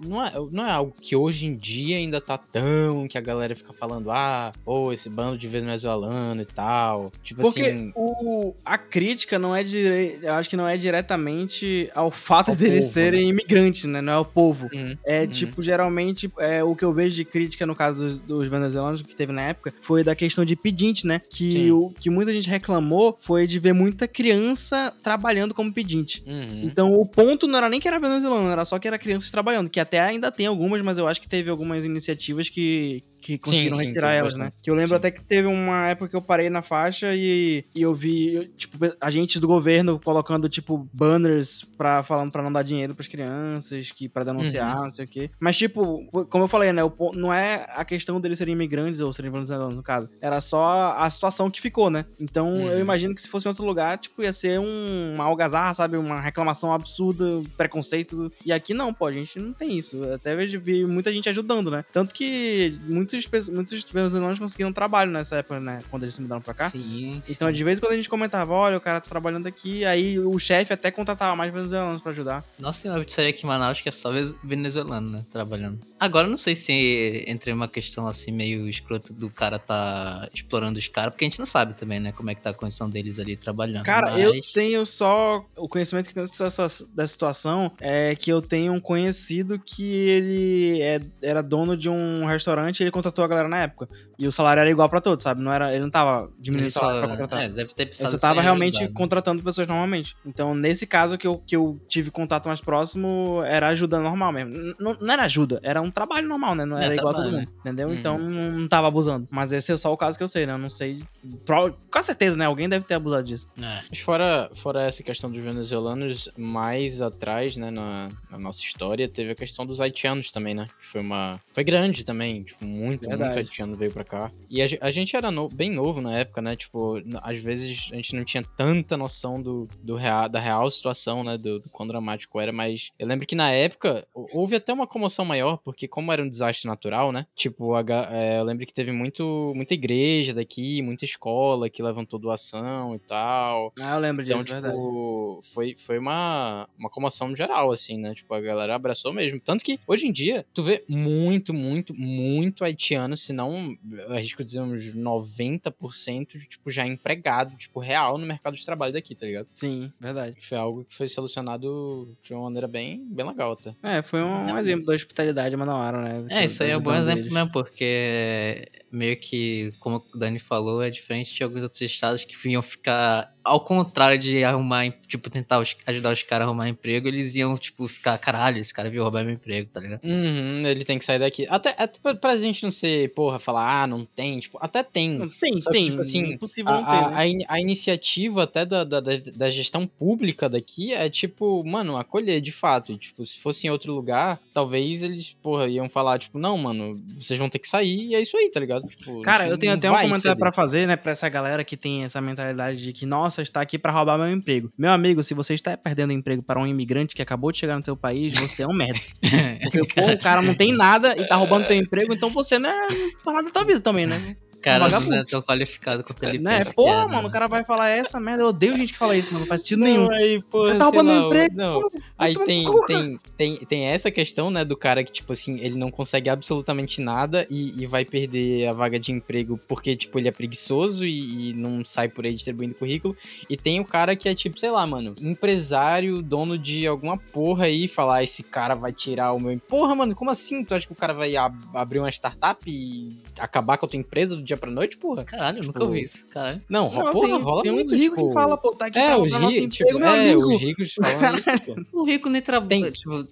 [0.00, 3.54] não é, não é algo que hoje em dia ainda tá tão que a galera
[3.54, 7.12] fica falando, ah, pô, esse bando de venezuelano e tal.
[7.22, 7.92] Tipo Porque assim.
[7.94, 10.18] o, a crítica não é dire...
[10.22, 14.00] eu acho que não é diretamente ao fato Ao deles povo, serem imigrantes, né?
[14.00, 14.68] Não é o povo.
[14.74, 15.26] Hum, É Uhum.
[15.26, 19.14] tipo, geralmente, é, o que eu vejo de crítica no caso dos, dos venezuelanos que
[19.14, 21.20] teve na época foi da questão de pedinte, né?
[21.30, 21.70] Que Sim.
[21.72, 26.22] o que muita gente reclamou foi de ver muita criança trabalhando como pedinte.
[26.26, 26.62] uhum.
[26.64, 29.68] Então o ponto não era nem que era venezuelano, era só que era crianças trabalhando,
[29.68, 33.76] que até ainda tem algumas, mas eu acho que teve algumas iniciativas que, que conseguiram
[33.78, 34.44] sim, retirar teve elas, né?
[34.46, 34.62] bastante.
[34.62, 34.94] Que eu lembro Sim.
[34.96, 38.46] até que teve uma época que eu parei na faixa e, e eu vi, eu,
[38.46, 43.90] tipo, agentes do governo colocando, tipo, banners pra, falando pra não dar dinheiro pras crianças,
[43.90, 44.84] que pra denunciar, Uhum.
[44.84, 45.30] não sei o quê.
[45.40, 46.82] Mas, tipo, como eu falei, né?
[46.84, 50.08] O, não é a questão deles serem imigrantes ou serem venezuelanos, no caso.
[50.20, 52.04] Era só a situação que ficou, né?
[52.20, 52.80] Então, eu Uhum.
[52.80, 55.96] imagino que se fosse em outro lugar, tipo, ia ser um, uma algazarra, sabe?
[55.96, 58.32] Uma reclamação absurda, preconceito.
[58.44, 59.96] E aqui não, pô, a gente não tem isso.
[59.96, 61.84] Eu Até vejo vi muita gente ajudando, né?
[61.92, 62.78] Tanto que
[63.16, 65.82] muitos, muitos venezuelanos conseguiram trabalho nessa época, né?
[65.90, 66.70] Quando eles se mudaram pra cá.
[66.70, 67.32] Sim, sim.
[67.32, 70.18] Então, de vez em quando a gente comentava, olha, o cara tá trabalhando aqui, aí
[70.18, 72.44] o chefe até contratava mais venezuelanos pra ajudar.
[72.58, 74.10] Nossa, tem uma pizzaria aqui em Manaus que é só
[74.42, 75.24] venezuelano, né?
[75.32, 75.78] Trabalhando.
[75.98, 80.78] Agora, eu não sei se entre uma questão assim meio escrota do cara tá explorando
[80.78, 82.12] os caras, porque a gente não sabe também, né?
[82.12, 83.84] Como é que tá a condição deles ali trabalhando.
[83.84, 86.68] Cara, Mas- eu tenho só o conhecimento que tem dessa
[87.06, 92.80] situação é que eu tenho um conhecido que ele é- era dono de um restaurante
[92.80, 93.88] e ele contratou a galera na época.
[94.18, 95.40] E o salário era igual pra todos, sabe?
[95.40, 97.42] Não era, ele não tava diminuindo o salário pra contratar.
[97.44, 98.94] é, deve ter Ele precisado só tava realmente ajudado.
[98.94, 100.16] contratando pessoas normalmente.
[100.26, 104.54] Então, nesse caso que eu, que eu tive contato mais próximo, era ajuda normal mesmo.
[104.56, 106.64] N- Não, não era ajuda, era um trabalho normal, né?
[106.64, 107.88] Não É, era igual a todo trabalho, mundo, entendeu?
[107.88, 107.94] Uhum.
[107.94, 109.28] Então, não, não tava abusando.
[109.30, 110.52] Mas esse é só o caso que eu sei, né?
[110.54, 111.00] Eu não sei.
[111.46, 112.44] Com certeza, né?
[112.46, 113.48] Alguém deve ter abusado disso.
[113.60, 113.82] É.
[113.88, 119.30] Mas fora, fora essa questão dos venezuelanos, mais atrás, né, na, na nossa história, teve
[119.32, 120.66] a questão dos haitianos também, né?
[120.80, 121.40] Que foi uma.
[121.52, 123.24] Foi grande também, tipo, muito, Verdade.
[123.34, 124.30] muito haitiano veio pra cá.
[124.50, 126.56] E a, a gente era no- bem novo na época, né?
[126.56, 131.22] Tipo, às vezes a gente não tinha tanta noção do, do real, da real situação,
[131.22, 131.36] né?
[131.38, 134.86] Do, do quão dramático era, mas eu lembro que na época hou- houve até uma
[134.86, 137.26] comoção maior, porque como era um desastre natural, né?
[137.36, 142.18] Tipo, a é, eu lembro que teve muito, muita igreja daqui, muita escola que levantou
[142.18, 143.72] doação e tal.
[143.78, 144.74] Ah, eu lembro disso, Então, verdade.
[144.74, 148.14] tipo, foi, foi uma, uma comoção geral, assim, né?
[148.14, 149.40] Tipo, a galera abraçou mesmo.
[149.40, 153.74] Tanto que, hoje em dia, tu vê muito, muito, muito haitiano, se não,
[154.08, 159.26] arrisco dizer uns 90%, tipo, já empregado, tipo, real no mercado de trabalho daqui, tá
[159.26, 159.46] ligado?
[159.54, 160.36] Sim, verdade.
[160.40, 163.74] Foi algo que foi solucionado de uma maneira bem, bem legal, até.
[163.82, 164.60] É, foi um É.
[164.60, 166.26] exemplo da hospitalidade manauara, né?
[166.30, 167.32] É, isso aí é um bom exemplo eles.
[167.32, 172.36] mesmo, porque meio que, como o Dani falou, é diferente de alguns outros estados que
[172.36, 177.06] vinham ficar, ao contrário de arrumar, tipo, tentar os- ajudar os caras a arrumar emprego,
[177.08, 180.00] eles iam, tipo, ficar, caralho, esse cara veio roubar meu emprego, tá ligado?
[180.04, 181.46] Uhum, ele tem que sair daqui.
[181.48, 185.10] Até, até pra, pra gente não ser, porra, falar, ah, não tem, tipo, até tem.
[185.18, 185.84] Não, Tem, Só que, tem.
[185.86, 187.16] tipo assim, impossível A, não ter, né?
[187.16, 191.62] a, a in- a iniciativa até da, da, da, da gestão pública daqui é tipo,
[191.64, 192.92] mano, acolher de fato.
[192.92, 197.00] E, tipo, se fosse em outro lugar, talvez eles, porra, iam falar, tipo, não, mano,
[197.16, 198.77] vocês vão ter que sair e é isso aí, tá ligado?
[198.82, 201.76] Tipo, a Cara, eu tenho até um comentário pra fazer, né, pra essa galera que
[201.76, 204.72] tem essa mentalidade de que, nossa, está aqui pra roubar meu emprego.
[204.76, 207.84] Meu amigo, se você está perdendo emprego para um imigrante que acabou de chegar no
[207.84, 209.00] seu país, você é um merda.
[209.70, 212.70] Porque, pô, o cara não tem nada e tá roubando teu emprego, então você não
[212.70, 212.88] é
[213.26, 214.36] nada da tua vida também, né?
[214.60, 216.58] cara não é tão qualificado quanto ele né?
[216.58, 216.72] pensa.
[216.74, 217.28] Pô, que é, mano, né?
[217.28, 218.42] o cara vai falar essa merda.
[218.42, 219.40] Eu odeio gente que fala isso, mano.
[219.40, 220.10] Não faz sentido Não, nenhum.
[220.10, 221.54] aí, tá sei roubando emprego.
[221.56, 221.90] Não.
[222.18, 225.90] Aí tem, tem, tem, tem essa questão, né, do cara que, tipo assim, ele não
[225.90, 230.32] consegue absolutamente nada e, e vai perder a vaga de emprego porque, tipo, ele é
[230.32, 233.16] preguiçoso e, e não sai por aí distribuindo currículo.
[233.48, 237.64] E tem o cara que é, tipo, sei lá, mano, empresário, dono de alguma porra
[237.64, 239.52] aí, falar, "Ah, esse cara vai tirar o meu...
[239.52, 239.58] em-".
[239.58, 240.64] Porra, mano, como assim?
[240.64, 243.98] Tu acha que o cara vai ab- abrir uma startup e acabar com a tua
[243.98, 245.24] empresa do dia pra noite, porra?
[245.24, 246.60] Caralho, eu nunca Tipo, ouvi isso, caralho.
[246.68, 248.28] Não, Não, porra, tem, rola tem muito, uns ricos tipo...
[248.28, 250.46] que fala, pô, tá aqui É, pra os emprego, tipo, meu é, amigo.
[250.54, 251.50] os ricos falando isso,
[251.92, 252.00] pô.
[252.00, 252.68] O rico nem trabalha.
[252.68, 253.10] Tem- Tipo,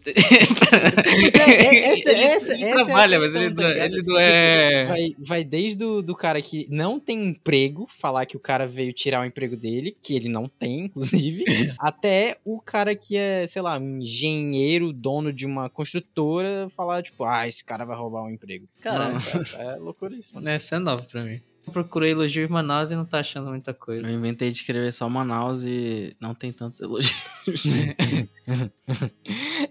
[1.22, 3.92] Mas é, é, essa, Ele- essa, ele essa trabalha, é mas ele tá não- ligado?
[3.94, 8.26] ele não é- Tipo, vai, vai desde o do cara que não tem emprego, falar
[8.26, 11.44] que o cara veio tirar o emprego dele, que ele não tem, inclusive,
[11.79, 17.24] até o cara que é, sei lá, um engenheiro, dono de uma construtora, falar, tipo,
[17.24, 18.66] ah, esse cara vai roubar um emprego.
[18.81, 19.16] Caralho.
[19.59, 20.48] É, é loucura isso, mano.
[20.48, 21.40] Essa é nova pra mim.
[21.66, 24.09] Eu procurei elogio em Manaus e não tá achando muita coisa.
[24.09, 27.16] Eu inventei de escrever só Manaus e não tem tantos elogios.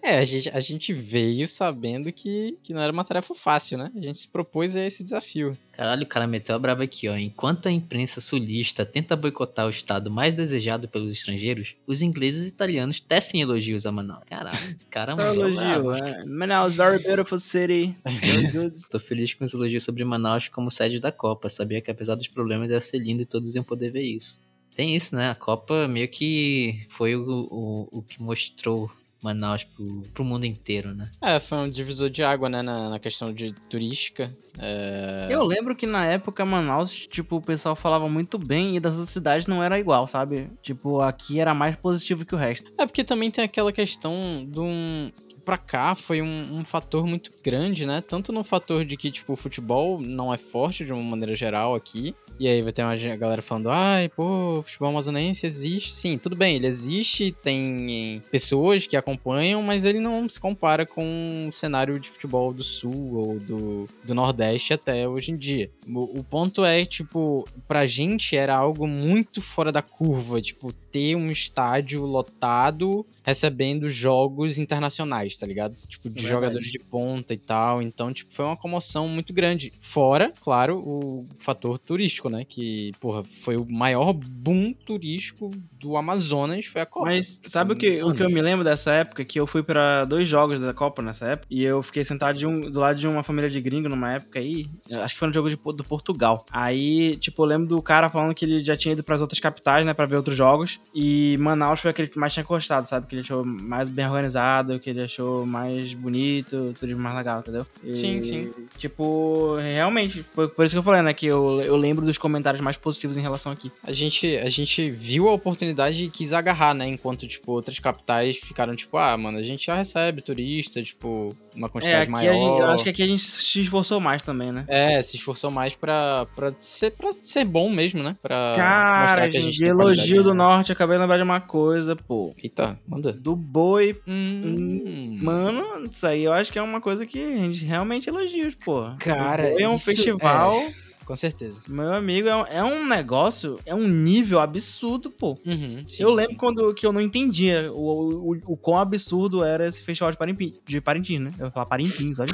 [0.01, 3.91] É, a gente, a gente veio sabendo que, que não era uma tarefa fácil, né?
[3.95, 5.57] A gente se propôs a esse desafio.
[5.71, 7.15] Caralho, o cara meteu a braba aqui, ó.
[7.17, 12.49] Enquanto a imprensa sulista tenta boicotar o estado mais desejado pelos estrangeiros, os ingleses e
[12.49, 14.23] italianos tecem elogios a Manaus.
[14.29, 15.97] Caralho, cara Só mandou elogio, braba.
[15.97, 16.25] é.
[16.25, 17.95] Manaus, very beautiful city.
[18.05, 18.75] Very good.
[18.89, 21.49] Tô feliz com os elogios sobre Manaus como sede da Copa.
[21.49, 24.41] Sabia que apesar dos problemas ia ser lindo e todos iam poder ver isso.
[24.75, 25.29] Tem isso, né?
[25.29, 28.91] A Copa meio que foi o, o, o que mostrou
[29.25, 31.09] Manaus pro, pro mundo inteiro, né?
[31.19, 34.31] É, foi um divisor de água, né, na, na questão de turística.
[34.59, 35.27] É...
[35.31, 39.09] Eu lembro que na época Manaus, tipo, o pessoal falava muito bem e das outras
[39.09, 40.47] cidades não era igual, sabe?
[40.61, 42.71] Tipo, aqui era mais positivo que o resto.
[42.77, 44.13] É porque também tem aquela questão
[44.47, 45.11] de um.
[45.45, 48.01] Pra cá foi um, um fator muito grande, né?
[48.01, 51.75] Tanto no fator de que, tipo, o futebol não é forte de uma maneira geral
[51.75, 52.15] aqui.
[52.39, 55.93] E aí vai ter uma galera falando, ai, pô, futebol amazonense existe.
[55.93, 61.47] Sim, tudo bem, ele existe, tem pessoas que acompanham, mas ele não se compara com
[61.47, 65.69] o cenário de futebol do sul ou do, do nordeste até hoje em dia.
[65.87, 71.15] O, o ponto é, tipo, pra gente era algo muito fora da curva, tipo, ter
[71.15, 75.75] um estádio lotado recebendo jogos internacionais, tá ligado?
[75.87, 76.27] Tipo, de Verdade.
[76.27, 77.81] jogadores de ponta e tal.
[77.81, 79.71] Então, tipo, foi uma comoção muito grande.
[79.81, 82.45] Fora, claro, o fator turístico, né?
[82.45, 87.05] Que, porra, foi o maior boom turístico do Amazonas, foi a Copa.
[87.07, 89.23] Mas sabe o que, o que eu me lembro dessa época?
[89.25, 91.47] Que eu fui pra dois jogos da Copa nessa época.
[91.49, 94.39] E eu fiquei sentado de um- do lado de uma família de gringo numa época
[94.39, 94.67] aí.
[94.91, 96.45] Acho que foi no jogo de, do Portugal.
[96.51, 99.85] Aí, tipo, eu lembro do cara falando que ele já tinha ido pras outras capitais,
[99.85, 99.93] né?
[99.93, 100.79] Pra ver outros jogos.
[100.93, 103.07] E Manaus foi aquele que mais tinha gostado, sabe?
[103.07, 107.65] Que ele achou mais bem organizado, que ele achou mais bonito, turismo mais legal, entendeu?
[107.83, 108.51] E, Sim, sim.
[108.77, 111.13] Tipo, realmente, foi por isso que eu falei, né?
[111.13, 113.71] Que eu, eu lembro dos comentários mais positivos em relação aqui.
[113.83, 116.87] A gente, a gente viu a oportunidade e quis agarrar, né?
[116.87, 121.67] Enquanto, tipo, outras capitais ficaram, tipo, ah, mano, a gente já recebe turista, tipo, uma
[121.67, 122.33] É, quantidade a maior.
[122.33, 124.65] gente, eu acho que aqui a gente se esforçou mais também, né?
[124.67, 128.15] É, se esforçou mais pra, pra, ser, pra ser bom mesmo, né?
[128.21, 131.95] Pra Cara, mostrar que a gente, elogio do norte, acabei de lembrar de uma coisa,
[131.95, 132.33] pô.
[132.41, 133.13] Eita, manda.
[133.13, 137.63] Do boi, Hum, mano, isso aí eu acho que é uma coisa que a gente
[137.65, 138.91] realmente elogia, pô.
[138.99, 140.67] Cara, é um festival,
[141.05, 141.61] Com certeza.
[141.67, 145.37] meu amigo, é um, é um negócio, é um nível absurdo, pô.
[145.45, 146.37] Uhum, sim, eu lembro sim.
[146.37, 150.53] quando que eu não entendia o, o, o quão absurdo era esse festival de Parintins,
[150.65, 151.31] de Parintins né?
[151.37, 152.33] Eu ia falar Parintins, olha.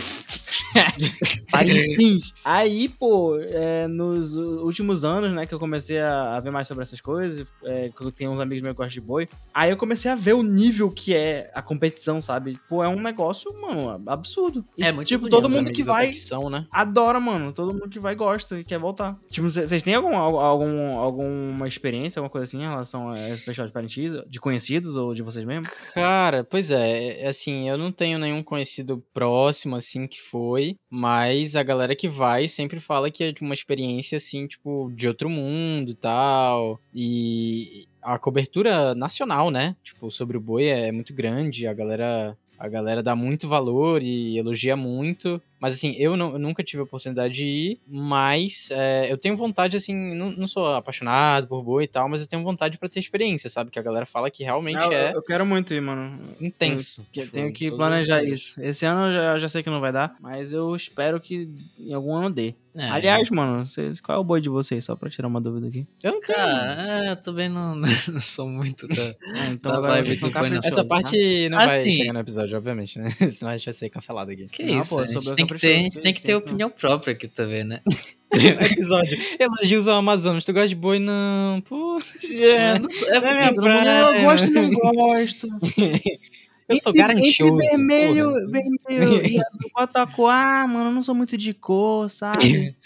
[2.46, 7.02] Aí, pô, é, nos últimos anos, né, que eu comecei a, ver mais sobre essas
[7.02, 10.10] coisas, é, que eu tenho uns amigos meus que gostam de boi, aí eu comecei
[10.10, 12.60] a ver o nível que é a competição, sabe?
[12.68, 14.66] Pô, é um negócio, mano, absurdo.
[14.78, 16.66] E, É muito Tipo, todo mundo que vai são, né?
[16.72, 17.52] adora, mano.
[17.52, 19.18] Todo mundo que vai gosta e quer voltar.
[19.30, 23.68] Tipo, vocês têm algum, algum, alguma experiência, alguma coisa assim em relação a esse festival
[23.68, 24.12] de Parintins?
[24.30, 25.70] De conhecidos ou de vocês mesmos?
[25.94, 30.20] Cara, pois é, é, assim, eu não tenho nenhum conhecido próximo, assim, que
[30.52, 34.92] foi, mas a galera que vai sempre fala que é de uma experiência, assim, tipo,
[34.94, 40.92] de outro mundo e tal, e a cobertura nacional, né, tipo, sobre o boi é
[40.92, 42.38] muito grande, a galera...
[42.60, 45.42] A galera dá muito valor e elogia muito.
[45.62, 49.38] Mas assim, eu, não- eu nunca tive a oportunidade de ir, mas é, eu tenho
[49.38, 52.90] vontade, assim, não, não sou apaixonado por boi e tal, mas eu tenho vontade pra
[52.90, 53.70] ter experiência, sabe?
[53.70, 56.20] Que a galera fala que realmente eu, é eu quero muito ir, mano.
[56.42, 57.06] intenso.
[57.12, 58.60] Que- tipo, tenho que planejar isso.
[58.62, 61.48] Esse ano eu já, já sei que não vai dar, mas eu espero que
[61.80, 62.56] em algum ano dê.
[62.74, 64.86] É, Aliás, mano, vocês, qual é o boi de vocês?
[64.86, 65.86] Só pra tirar uma dúvida aqui.
[66.02, 66.38] Eu não tenho.
[66.40, 67.76] Cara, é, eu também não,
[68.08, 69.14] não sou muito da.
[69.36, 70.60] Ah, então Tá, agora vai, vocês são Vitor, foi, não.
[70.64, 71.92] Essa parte não Ah, vai sim.
[71.92, 73.10] chegar no episódio, obviamente, né?
[73.30, 74.48] Senão a gente vai ser cancelado aqui.
[74.48, 74.90] Que Não, isso?
[74.96, 77.28] pô, a gente essa tem que ter, a gente tem que ter opinião própria aqui
[77.28, 77.82] também, né?
[78.32, 79.18] episódio.
[79.40, 80.46] Elogios ao Amazonas.
[80.46, 81.00] Tu gosta de boi?
[81.00, 81.62] Não.
[81.62, 82.00] Pô.
[82.24, 84.18] É, não é Não é minha praia.
[84.18, 85.48] Eu gosto não gosto.
[86.72, 87.56] Eu sou Entre- garanchoso.
[87.62, 88.48] Entre vermelho, porra.
[88.48, 90.28] vermelho e azul botaco.
[90.28, 92.76] Ah, mano, eu não sou muito de cor, sabe?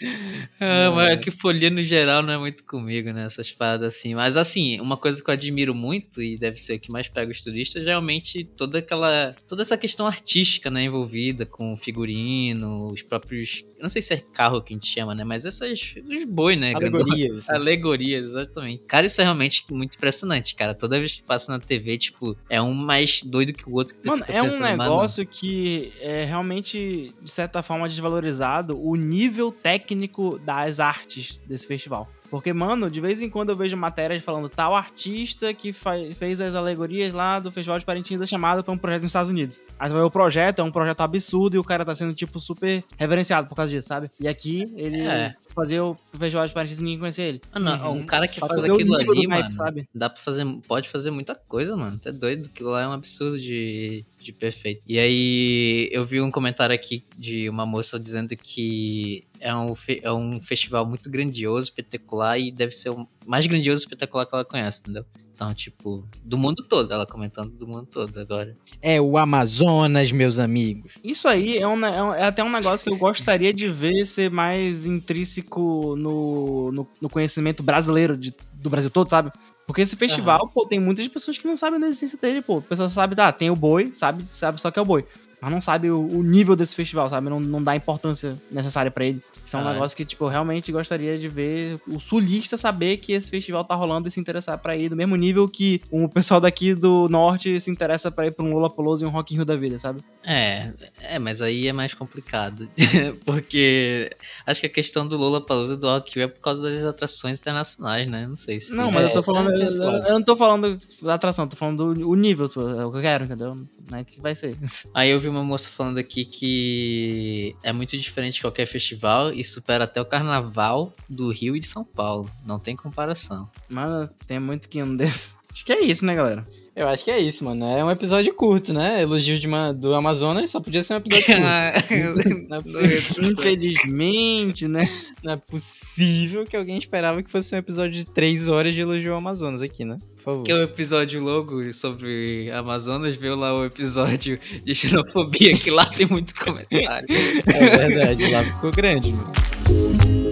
[0.58, 3.26] Ah, mas é que folia no geral não é muito comigo, né?
[3.26, 4.14] Essas paradas assim.
[4.14, 7.30] Mas assim, uma coisa que eu admiro muito, e deve ser o que mais pega
[7.30, 9.34] os turistas, é realmente toda aquela.
[9.46, 10.84] toda essa questão artística, né?
[10.84, 13.64] Envolvida com figurino, os próprios.
[13.76, 15.24] Eu não sei se é carro que a gente chama, né?
[15.24, 15.94] Mas essas.
[16.08, 16.72] os boi, né?
[16.74, 17.38] Alegorias.
[17.38, 17.52] assim.
[17.54, 18.86] Alegorias, exatamente.
[18.86, 20.74] Cara, isso é realmente muito impressionante, cara.
[20.74, 24.06] Toda vez que passa na TV, tipo, é um mais doido que o outro que
[24.08, 30.38] Mano, é um mano, negócio que é realmente, de certa forma, desvalorizado o nível técnico
[30.38, 32.08] das artes desse festival.
[32.28, 36.54] Porque, mano, de vez em quando eu vejo matérias falando tal artista que fez as
[36.56, 39.62] alegorias lá do Festival de Parintins da chamada pra um projeto nos Estados Unidos.
[39.78, 43.46] Aí o projeto é um projeto absurdo e o cara tá sendo, tipo, super reverenciado
[43.46, 44.10] por causa disso, sabe?
[44.18, 45.34] E aqui ele é.
[45.56, 47.40] Fazia o Festival de Parintins e ninguém conhecia ele.
[47.50, 47.96] Ah, não, uhum.
[47.98, 49.88] um cara que Só faz aquilo ali, mano, sabe?
[49.94, 51.98] dá pra fazer, pode fazer muita coisa, mano.
[51.98, 54.82] Tá doido, aquilo lá é um absurdo de, de perfeito.
[54.86, 60.12] E aí eu vi um comentário aqui de uma moça dizendo que é um, é
[60.12, 64.44] um festival muito grandioso, espetacular e deve ser o mais grandioso e espetacular que ela
[64.44, 65.04] conhece, entendeu?
[65.36, 68.56] Então, tipo, do mundo todo, ela comentando do mundo todo agora.
[68.80, 70.94] É o Amazonas, meus amigos.
[71.04, 74.06] Isso aí é, um, é, um, é até um negócio que eu gostaria de ver
[74.06, 79.30] ser mais intrínseco no, no, no conhecimento brasileiro de, do Brasil todo, sabe?
[79.66, 80.48] Porque esse festival, uhum.
[80.48, 82.58] pô, tem muitas pessoas que não sabem da existência dele, pô.
[82.58, 85.04] A pessoa sabe, tá, tem o boi, sabe, sabe só que é o boi
[85.40, 87.28] mas não sabe o, o, nível desse festival, sabe?
[87.28, 89.22] Não, não dá a importância necessária para ele.
[89.44, 92.96] Isso é um ah, negócio que, tipo, eu realmente gostaria de ver o sulista saber
[92.96, 96.08] que esse festival tá rolando e se interessar para ir do mesmo nível que o
[96.08, 99.36] pessoal daqui do norte se interessa para ir pra um Lollapalooza e um Rock in
[99.36, 100.00] Rio da vida, sabe?
[100.24, 100.72] É,
[101.02, 102.68] é, mas aí é mais complicado.
[103.24, 104.10] porque
[104.46, 106.82] acho que a questão do Lollapalooza e do Rock in Rio é por causa das
[106.84, 108.26] atrações internacionais, né?
[108.26, 108.74] Não sei se...
[108.74, 109.50] Não, mas é, eu tô falando...
[109.60, 113.02] Eu, eu, não tô falando da atração, tô falando do nível, é o que eu
[113.02, 113.54] quero, entendeu?
[113.90, 114.56] Não é que vai ser.
[114.92, 119.44] Aí eu vi uma moça falando aqui que é muito diferente de qualquer festival e
[119.44, 122.30] supera até o carnaval do Rio e de São Paulo.
[122.44, 123.48] Não tem comparação.
[123.68, 125.34] Mano, tem muito que um desse.
[125.52, 126.44] Acho que é isso, né, galera?
[126.76, 127.64] Eu acho que é isso, mano.
[127.64, 129.00] É um episódio curto, né?
[129.00, 131.40] Elogio de uma, do Amazonas só podia ser um episódio curto.
[132.50, 133.32] não é possível.
[133.32, 134.86] Infelizmente, né?
[135.24, 139.12] Não é possível que alguém esperava que fosse um episódio de três horas de elogio
[139.12, 139.96] ao Amazonas aqui, né?
[140.18, 140.42] Por favor.
[140.42, 145.86] Que é o episódio logo sobre Amazonas, viu lá o episódio de xenofobia, que lá
[145.86, 147.06] tem muito comentário.
[147.46, 150.25] É verdade, lá ficou grande, mano.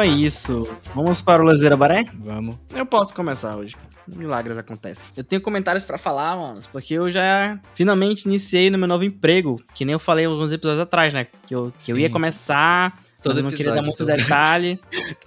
[0.00, 0.66] Então é isso.
[0.94, 2.06] Vamos para o Lazeira Baré?
[2.14, 2.56] Vamos.
[2.74, 3.76] Eu posso começar hoje.
[4.08, 5.06] Milagres acontecem.
[5.14, 9.62] Eu tenho comentários para falar, mano, porque eu já finalmente iniciei no meu novo emprego,
[9.74, 11.26] que nem eu falei alguns episódios atrás, né?
[11.46, 14.80] Que eu, que eu ia começar Todo eu não queria dar muito detalhe,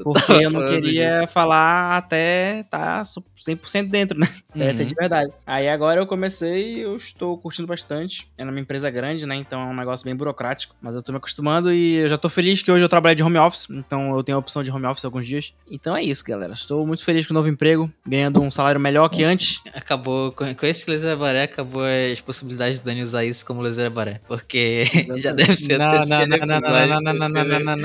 [0.04, 1.34] porque eu não queria disso.
[1.34, 4.28] falar até tá 100% dentro, né?
[4.56, 4.62] Uhum.
[4.62, 5.32] Essa é de verdade.
[5.46, 8.28] Aí agora eu comecei eu estou curtindo bastante.
[8.38, 9.36] É numa empresa grande, né?
[9.36, 12.30] Então é um negócio bem burocrático, mas eu tô me acostumando e eu já tô
[12.30, 14.86] feliz que hoje eu trabalho de home office, então eu tenho a opção de home
[14.86, 15.54] office alguns dias.
[15.70, 16.54] Então é isso, galera.
[16.54, 19.62] Estou muito feliz com o novo emprego, ganhando um salário melhor que antes.
[19.74, 24.22] Acabou, com esse laser baré, acabou as possibilidades de Dani usar isso como laser baré,
[24.28, 24.84] porque
[25.18, 27.44] já deve ser não, não, não, não, não, não, não, não, não, não, não, não,
[27.44, 27.83] não, não, não, não.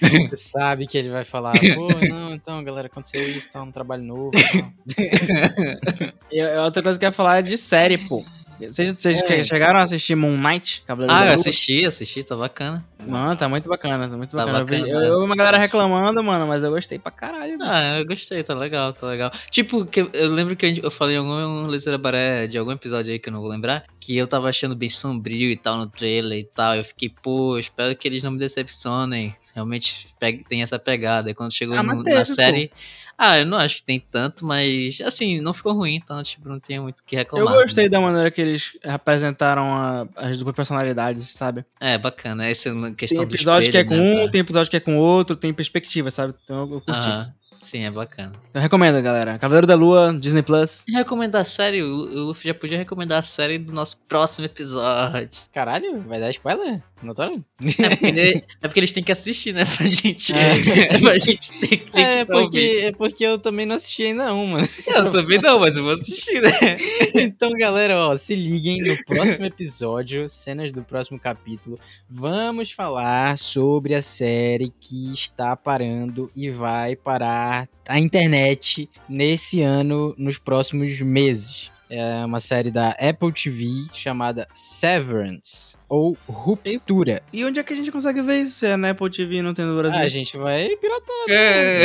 [0.30, 4.02] Você sabe que ele vai falar, pô, não, então, galera, aconteceu isso, tá um trabalho
[4.02, 4.30] novo.
[6.30, 8.24] e outra coisa que eu ia falar é de série, pô.
[8.70, 9.42] Vocês, vocês é.
[9.42, 10.82] chegaram a assistir Moon Knight?
[10.86, 12.84] Cavaleiro ah, eu assisti, assisti, tá bacana.
[13.06, 14.64] Mano, tá muito bacana, tá muito tá bacana.
[14.64, 17.58] bacana eu, eu, uma galera reclamando, mano, mas eu gostei pra caralho.
[17.58, 17.70] Mano.
[17.70, 19.30] Ah, eu gostei, tá legal, tá legal.
[19.50, 23.18] Tipo, que eu lembro que eu falei em algum Lezeira Baré de algum episódio aí
[23.18, 26.38] que eu não vou lembrar, que eu tava achando bem sombrio e tal no trailer
[26.38, 26.76] e tal.
[26.76, 29.34] Eu fiquei, pô, espero que eles não me decepcionem.
[29.54, 30.08] Realmente
[30.48, 31.30] tem essa pegada.
[31.30, 32.68] E quando chegou ah, no, na série.
[32.68, 32.74] Pô.
[33.16, 36.58] Ah, eu não acho que tem tanto, mas assim, não ficou ruim, então, tipo, não
[36.58, 37.54] tinha muito o que reclamar.
[37.54, 37.90] Eu gostei né?
[37.90, 41.64] da maneira que eles apresentaram a, as duas personalidades, sabe?
[41.80, 42.46] É, bacana.
[42.46, 44.96] Essa questão tem episódio espelho, que é com né, um, tem episódio que é com
[44.96, 46.34] outro, tem perspectiva, sabe?
[46.44, 47.08] Então eu, curti.
[47.08, 47.30] Ah,
[47.64, 48.32] sim, é bacana.
[48.50, 49.38] Então recomendo, galera.
[49.38, 50.84] Cavaleiro da Lua, Disney Plus.
[50.88, 55.40] Recomendar a série, o Luffy já podia recomendar a série do nosso próximo episódio.
[55.52, 56.82] Caralho, vai dar spoiler?
[57.02, 57.44] Notório?
[57.78, 59.64] É porque, ele, é porque eles têm que assistir, né?
[59.64, 60.32] Pra gente.
[60.32, 60.98] É.
[60.98, 64.66] pra gente ter que é porque, é porque eu também não assisti ainda mano.
[64.86, 66.50] Eu também não, mas eu vou assistir, né?
[67.14, 71.78] então, galera, ó, se liguem no próximo episódio, cenas do próximo capítulo.
[72.08, 77.53] Vamos falar sobre a série que está parando e vai parar
[77.86, 81.70] a internet nesse ano, nos próximos meses.
[81.88, 87.22] É uma série da Apple TV chamada Severance ou Ruptura.
[87.32, 88.60] E onde é que a gente consegue ver isso?
[88.60, 90.00] Se é na Apple TV e não tem no Brasil?
[90.00, 91.26] Ah, a gente vai piratar.
[91.28, 91.84] É.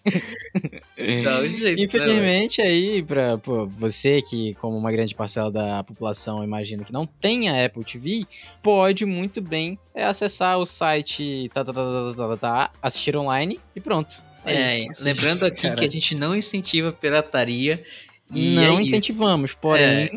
[1.24, 5.50] Dá um jeito, né, Infelizmente, né, aí, pra pô, você que, como uma grande parcela
[5.50, 8.24] da população, imagino que não tenha Apple TV,
[8.62, 13.16] pode muito bem é, acessar o site tá, tá, tá, tá, tá, tá, tá assistir
[13.16, 14.22] online e pronto.
[14.44, 17.84] É, lembrando aqui que a gente não incentiva pirataria
[18.30, 19.84] não é incentivamos, porém.
[19.84, 20.10] É.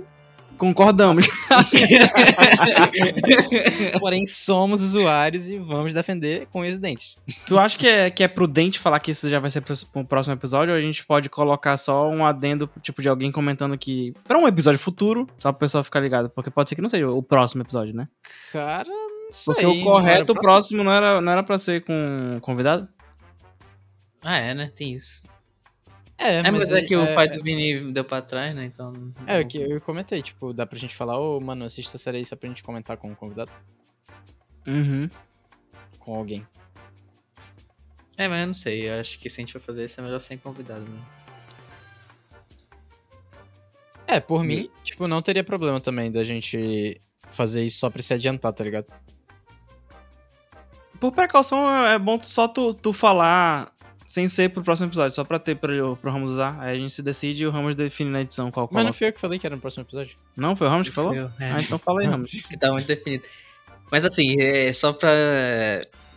[0.58, 1.28] Concordamos.
[4.00, 7.18] Porém, somos usuários e vamos defender com os dentes.
[7.46, 10.06] tu acha que é, que é prudente falar que isso já vai ser pro, pro
[10.06, 10.74] próximo episódio?
[10.74, 14.14] Ou a gente pode colocar só um adendo, tipo, de alguém comentando que.
[14.24, 16.30] Pra um episódio futuro, só pro pessoal ficar ligado.
[16.30, 18.08] Porque pode ser que não seja o próximo episódio, né?
[18.52, 19.56] Cara, não sei.
[19.56, 20.42] Porque o correto, o próximo?
[20.42, 22.88] próximo não era, não era pra ser com convidado?
[24.24, 24.72] Ah, é, né?
[24.74, 25.24] Tem isso.
[26.18, 28.66] É, É, mas, é que o é, pai do Vini deu pra trás, né?
[28.66, 28.94] Então.
[29.28, 32.18] É, o que eu comentei, tipo, dá pra gente falar, ô, mano, assista essa série
[32.18, 33.52] aí só pra gente comentar com um convidado,
[34.68, 35.10] Uhum.
[36.00, 36.46] com alguém.
[38.16, 38.90] É, mas eu não sei.
[38.90, 41.02] Eu acho que se a gente for fazer isso é melhor sem convidado, né?
[44.08, 47.02] É, por mim, tipo, não teria problema também da gente
[47.32, 48.86] fazer isso só pra se adiantar, tá ligado?
[51.00, 53.73] Por precaução, é bom só tu, tu falar
[54.14, 56.56] sem ser pro próximo episódio, só pra ter pro, pro Ramos usar.
[56.60, 59.08] Aí a gente se decide e o Ramos define na edição qual Mas não fui
[59.08, 60.16] eu que falei que era no próximo episódio.
[60.38, 61.16] Não, foi o Ramos que falou?
[61.16, 62.30] Eu, é, Ah, então fala aí, Ramos.
[62.48, 63.24] que tá muito definido.
[63.92, 65.10] Mas assim, é só pra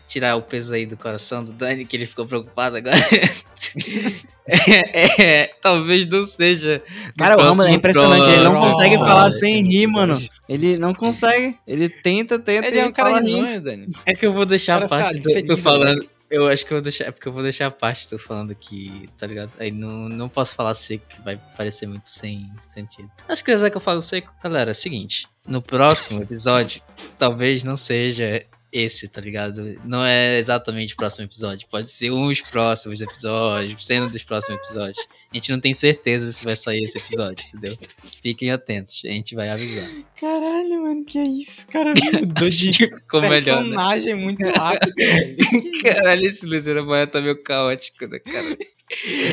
[0.07, 2.97] tirar o peso aí do coração do Dani, que ele ficou preocupado agora.
[4.47, 6.83] é, é, talvez não seja.
[7.17, 10.19] Cara, o Ramos é impressionante, ele não consegue falar sem rir, mano.
[10.47, 11.57] Ele não consegue.
[11.67, 13.61] Ele tenta, tenta Ele é um cara risonho, rindo.
[13.63, 13.89] Dani.
[14.05, 16.03] É que eu vou deixar a parte do, feliz, tu falando.
[16.03, 16.16] né?
[16.31, 17.05] Eu acho que eu vou deixar.
[17.05, 19.53] É porque eu vou deixar a parte tu falando que, tá ligado?
[19.59, 23.09] Aí não, não posso falar seco, que vai parecer muito sem sentido.
[23.29, 24.35] Acho que quiser que eu falo seco.
[24.43, 25.29] Galera, é o seguinte.
[25.47, 26.83] No próximo episódio,
[27.19, 28.45] talvez não seja
[28.77, 29.79] esse, tá ligado?
[29.85, 31.67] Não é exatamente o próximo episódio.
[31.71, 35.07] Pode ser uns próximos episódios, cena dos próximos episódios.
[35.33, 37.77] A gente não tem certeza se vai sair esse episódio, entendeu?
[38.23, 39.89] Fiquem atentos, a gente vai avisar.
[40.21, 41.67] Caralho, mano, que é isso?
[41.69, 43.71] Cara, mudou de Ficou melhor, né?
[43.71, 44.95] personagem muito rápido.
[45.83, 48.57] Caralho, esse Luciano Maia tá meio caótico, né, cara?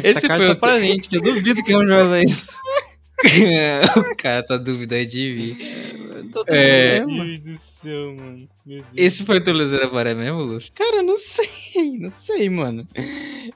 [0.03, 2.47] Esse Essa foi o pra gente, eu duvido que o Ramos vai fazer isso.
[4.11, 5.57] o cara tá duvidando de mim.
[6.47, 7.05] É.
[7.05, 8.49] Meu Deus do céu, mano.
[8.65, 8.87] Meu Deus.
[8.95, 10.59] Esse foi o teu Luciano Maia mesmo, Lu?
[10.73, 12.87] Cara, não sei, não sei, mano.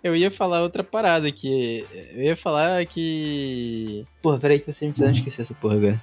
[0.03, 1.85] Eu ia falar outra parada aqui.
[2.13, 4.05] Eu ia falar que.
[4.21, 6.01] Porra, peraí que vocês me fizeram esquecer essa porra agora.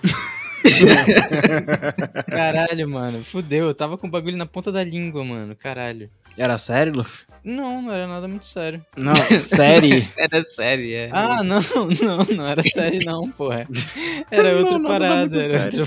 [2.29, 3.23] Caralho, mano.
[3.23, 5.55] Fudeu, eu tava com o bagulho na ponta da língua, mano.
[5.55, 6.09] Caralho.
[6.37, 7.27] Era sério, Luffy?
[7.45, 8.85] Não, não era nada muito sério.
[8.97, 10.09] Não, série.
[10.17, 11.11] Era sério, é.
[11.13, 11.61] Ah, não,
[12.03, 13.69] não, não era sério não, porra.
[14.31, 15.87] Era Não, outra não, parada, era outra...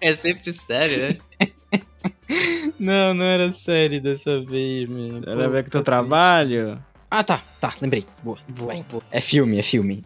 [0.00, 1.50] É sempre sério, né?
[2.78, 5.22] Não, não era sério dessa vez, mano.
[5.26, 6.78] Era Pô, ver com o teu trabalho.
[7.10, 8.04] Ah, tá, tá, lembrei.
[8.22, 8.38] Boa.
[8.48, 9.02] Boa, boa.
[9.10, 10.04] É filme, é filme.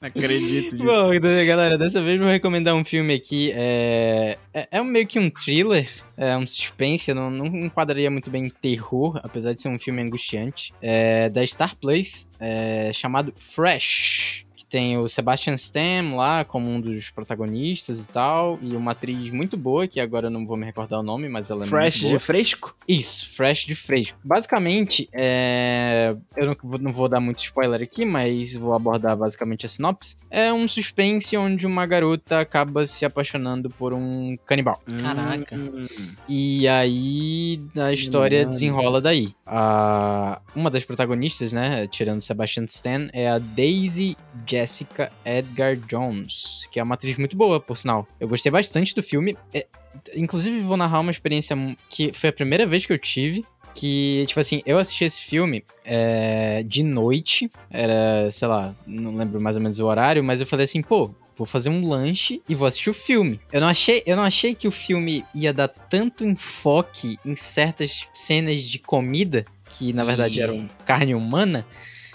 [0.00, 0.84] Acredito disso.
[0.84, 3.50] Bom, então, galera, dessa vez vou recomendar um filme aqui.
[3.54, 8.30] É, é, é um meio que um thriller, é um suspense, não, não enquadraria muito
[8.30, 10.72] bem em terror, apesar de ser um filme angustiante.
[10.80, 14.45] É da Star Plus, é, chamado Fresh.
[14.68, 18.58] Tem o Sebastian Stan lá como um dos protagonistas e tal.
[18.60, 21.50] E uma atriz muito boa, que agora eu não vou me recordar o nome, mas
[21.50, 22.18] ela é Fresh muito boa.
[22.18, 22.76] de fresco?
[22.88, 24.18] Isso, Fresh de Fresco.
[24.24, 26.16] Basicamente, é...
[26.36, 30.16] eu não vou, não vou dar muito spoiler aqui, mas vou abordar basicamente a sinopse.
[30.30, 34.82] É um suspense onde uma garota acaba se apaixonando por um canibal.
[35.00, 35.56] Caraca.
[35.56, 35.86] Hum.
[36.28, 38.50] E aí a história Mano.
[38.50, 39.34] desenrola daí.
[39.46, 40.40] A...
[40.54, 44.16] Uma das protagonistas, né, tirando Sebastian Stan, é a Daisy
[44.56, 48.06] Jessica Edgar Jones, que é uma atriz muito boa, por sinal.
[48.18, 49.36] Eu gostei bastante do filme.
[49.52, 49.66] É,
[50.14, 51.56] Inclusive, vou narrar uma experiência
[51.88, 53.44] que foi a primeira vez que eu tive.
[53.74, 57.50] Que, tipo assim, eu assisti esse filme é, de noite.
[57.70, 61.10] Era, sei lá, não lembro mais ou menos o horário, mas eu falei assim, pô,
[61.34, 63.40] vou fazer um lanche e vou assistir o filme.
[63.52, 68.06] Eu não achei, eu não achei que o filme ia dar tanto enfoque em certas
[68.14, 71.66] cenas de comida, que na verdade E- eram carne humana.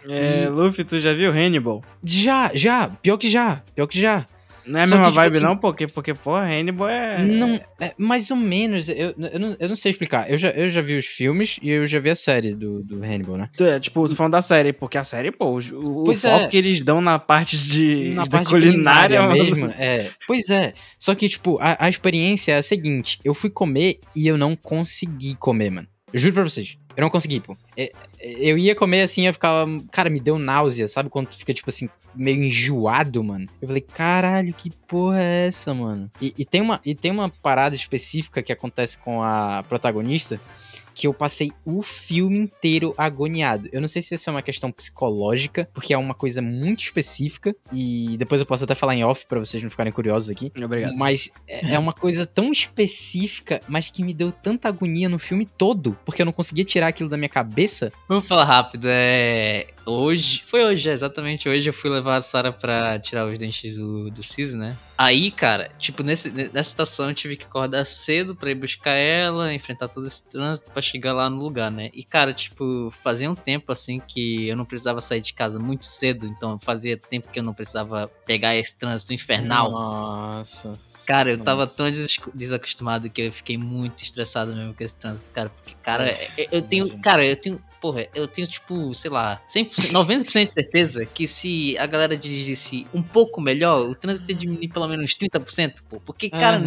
[0.08, 1.84] É, Luffy, tu já viu Hannibal?
[2.04, 4.26] Já, já, pior que já, pior que já.
[4.64, 5.58] Não é a Só mesma que, tipo vibe, assim- não?
[5.58, 7.24] Porque, porque, pô, Hannibal é.
[7.26, 10.30] Não, é, mais ou menos, eu, eu, não, eu não sei explicar.
[10.30, 13.04] Eu já, eu já vi os filmes e eu já vi a série do, do
[13.04, 13.50] Hannibal, né?
[13.58, 16.44] Tu- é, Tipo, tô falando da série, porque a série, pô, o, o Pois foco
[16.44, 16.48] é.
[16.48, 19.66] que eles dão na parte de, Na parte culinária, culinária mesmo.
[19.80, 20.12] É.
[20.28, 20.74] Pois é.
[21.00, 24.56] Só que, tipo, a, a experiência é a seguinte: eu fui comer e eu não
[24.56, 25.88] consegui comer, mano.
[26.14, 26.78] Eu juro pra vocês.
[26.96, 27.56] Eu não consegui, pô.
[27.78, 29.66] É- é- Eu ia comer assim, eu ficava.
[29.92, 31.10] Cara, me deu náusea, sabe?
[31.10, 33.48] Quando tu fica, tipo assim, meio enjoado, mano.
[33.62, 36.12] Eu falei, caralho, que porra é essa, mano?
[36.22, 40.40] E, e tem, uma, e tem uma parada específica que acontece com a protagonista
[40.94, 43.68] que eu passei o filme inteiro agoniado.
[43.72, 47.56] Eu não sei se isso é uma questão psicológica, porque é uma coisa muito específica,
[47.72, 50.52] e depois eu posso até falar em off pra vocês não ficarem curiosos aqui.
[50.64, 50.96] Obrigado.
[50.96, 55.46] Mas é é uma coisa tão específica, mas que me deu tanta agonia no filme
[55.46, 57.92] todo, porque eu não conseguia tirar aquilo da minha cabeça.
[58.08, 59.68] Vamos falar rápido, é.
[59.86, 60.44] Hoje.
[60.46, 64.10] Foi hoje, é, exatamente hoje eu fui levar a Sara pra tirar os dentes do,
[64.10, 64.76] do siso, né?
[64.98, 69.52] Aí, cara, tipo, nesse, nessa situação eu tive que acordar cedo pra ir buscar ela,
[69.52, 71.90] enfrentar todo esse trânsito pra chegar lá no lugar, né?
[71.94, 75.86] E, cara, tipo, fazia um tempo assim que eu não precisava sair de casa muito
[75.86, 79.72] cedo, então fazia tempo que eu não precisava pegar esse trânsito infernal.
[79.72, 80.78] Nossa.
[81.08, 81.78] Cara, eu tava Nossa.
[81.78, 85.50] tão des- desacostumado que eu fiquei muito estressado mesmo com esse trânsito, cara.
[85.50, 87.00] Porque, cara, eu, eu tenho.
[87.02, 87.60] Cara, eu tenho.
[87.82, 92.86] Porra, eu tenho, tipo, sei lá, 100%, 90% de certeza que se a galera dirigisse
[92.94, 96.00] um pouco melhor, o trânsito ia diminuir pelo menos 30%, pô.
[96.00, 96.62] Porque, cara,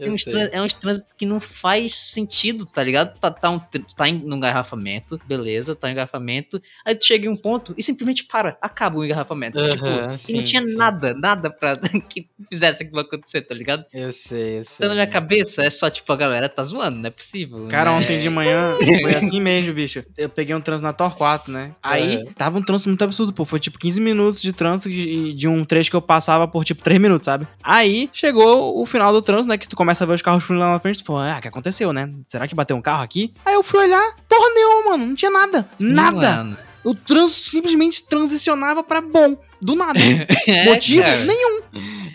[0.00, 3.18] uns é uns trânsitos que não faz sentido, tá ligado?
[3.18, 6.60] Tá, tá, um, tá em, num engarrafamento, beleza, tá em engarrafamento.
[6.84, 9.58] Aí tu chega em um ponto e simplesmente para, acaba o engarrafamento.
[9.58, 10.74] Tipo, e sim, não tinha sim.
[10.74, 11.76] nada, nada pra
[12.08, 13.84] que fizesse aquilo acontecer, tá ligado?
[13.92, 14.76] Eu sei, eu sei.
[14.78, 17.68] Então, na minha cabeça, é só tipo, a galera tá zoando, não é possível.
[17.68, 17.96] Cara, né?
[17.96, 20.04] ontem de manhã foi assim mesmo, bicho.
[20.16, 21.72] Eu peguei um trânsito na Tor 4, né?
[21.82, 22.24] Aí Aham.
[22.34, 23.44] tava um trânsito muito absurdo, pô.
[23.44, 26.82] Foi tipo 15 minutos de trânsito de, de um trecho que eu passava por tipo
[26.82, 27.46] 3 minutos, sabe?
[27.62, 29.58] Aí chegou o final do trânsito, né?
[29.58, 31.00] Que tu começa a ver os carros fluindo lá na frente.
[31.00, 32.10] Tu fala, ah, o que aconteceu, né?
[32.26, 33.34] Será que bateu um carro aqui?
[33.44, 35.06] Aí eu fui olhar, porra nenhuma, mano.
[35.08, 35.68] Não tinha nada.
[35.76, 36.36] Sim, nada.
[36.36, 36.56] mano.
[36.82, 39.36] O trânsito simplesmente transicionava pra bom.
[39.60, 39.98] Do nada.
[40.46, 41.24] É, Motivo cara.
[41.24, 41.60] nenhum.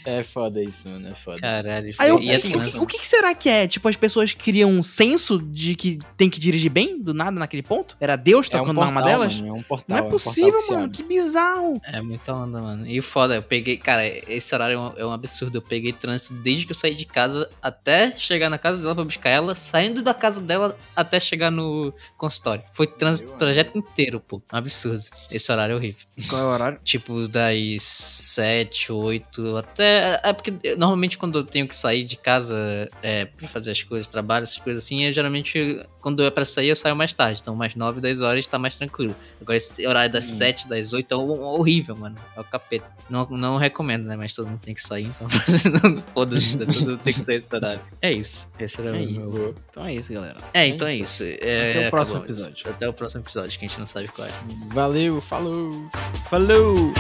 [0.06, 1.40] É foda isso, mano, é foda.
[1.40, 1.94] Caralho.
[1.98, 3.68] Aí eu, e é assim, o, que, o que que será que é?
[3.68, 7.64] Tipo, as pessoas criam um senso de que tem que dirigir bem do nada naquele
[7.64, 7.96] ponto?
[8.00, 9.36] Era Deus é um tocando portal, na alma delas?
[9.40, 9.86] mano, é um portal.
[9.90, 10.90] Não é um portal possível, mano.
[10.90, 11.82] Que bizarro.
[11.84, 12.88] É muita onda, mano.
[12.88, 15.58] E o foda, eu peguei, cara, esse horário é um, é um absurdo.
[15.58, 19.04] Eu peguei trânsito desde que eu saí de casa até chegar na casa dela pra
[19.04, 22.64] buscar ela, saindo da casa dela até chegar no consultório.
[22.74, 24.42] Foi trânsito, o trajeto inteiro, pô.
[24.54, 25.02] Um absurdo.
[25.32, 26.06] Esse horário é horrível.
[26.30, 26.80] Qual é o horário?
[26.84, 30.20] Tipo, das 7, 8, até.
[30.24, 33.84] É porque eu- normalmente quando eu tenho que sair de casa é, pra fazer as
[33.84, 37.40] coisas, trabalho, essas coisas assim, é geralmente quando é pra sair eu saio mais tarde.
[37.42, 39.16] Então, mais 9, 10 horas tá mais tranquilo.
[39.42, 40.38] Agora, esse horário das Hum.
[40.38, 42.16] 7, das 8 é hor- horrível, mano.
[42.38, 42.86] É o capeta.
[43.10, 44.16] Não, não recomendo, né?
[44.16, 45.28] Mas todo mundo tem que sair, então.
[46.14, 46.66] Foda-se, né?
[46.68, 47.82] todo mundo tem que sair esse horário.
[48.04, 48.48] É isso.
[48.60, 49.22] Esse era É o meu.
[49.26, 49.56] isso.
[49.72, 50.38] Então é isso, galera.
[50.54, 51.24] É, então é isso.
[51.24, 52.36] É, Até o próximo acabou.
[52.36, 52.70] episódio.
[52.70, 54.32] Até o próximo episódio, que a gente não sabe qual é.
[54.74, 55.90] Valeu, falou!
[56.30, 56.94] Falou!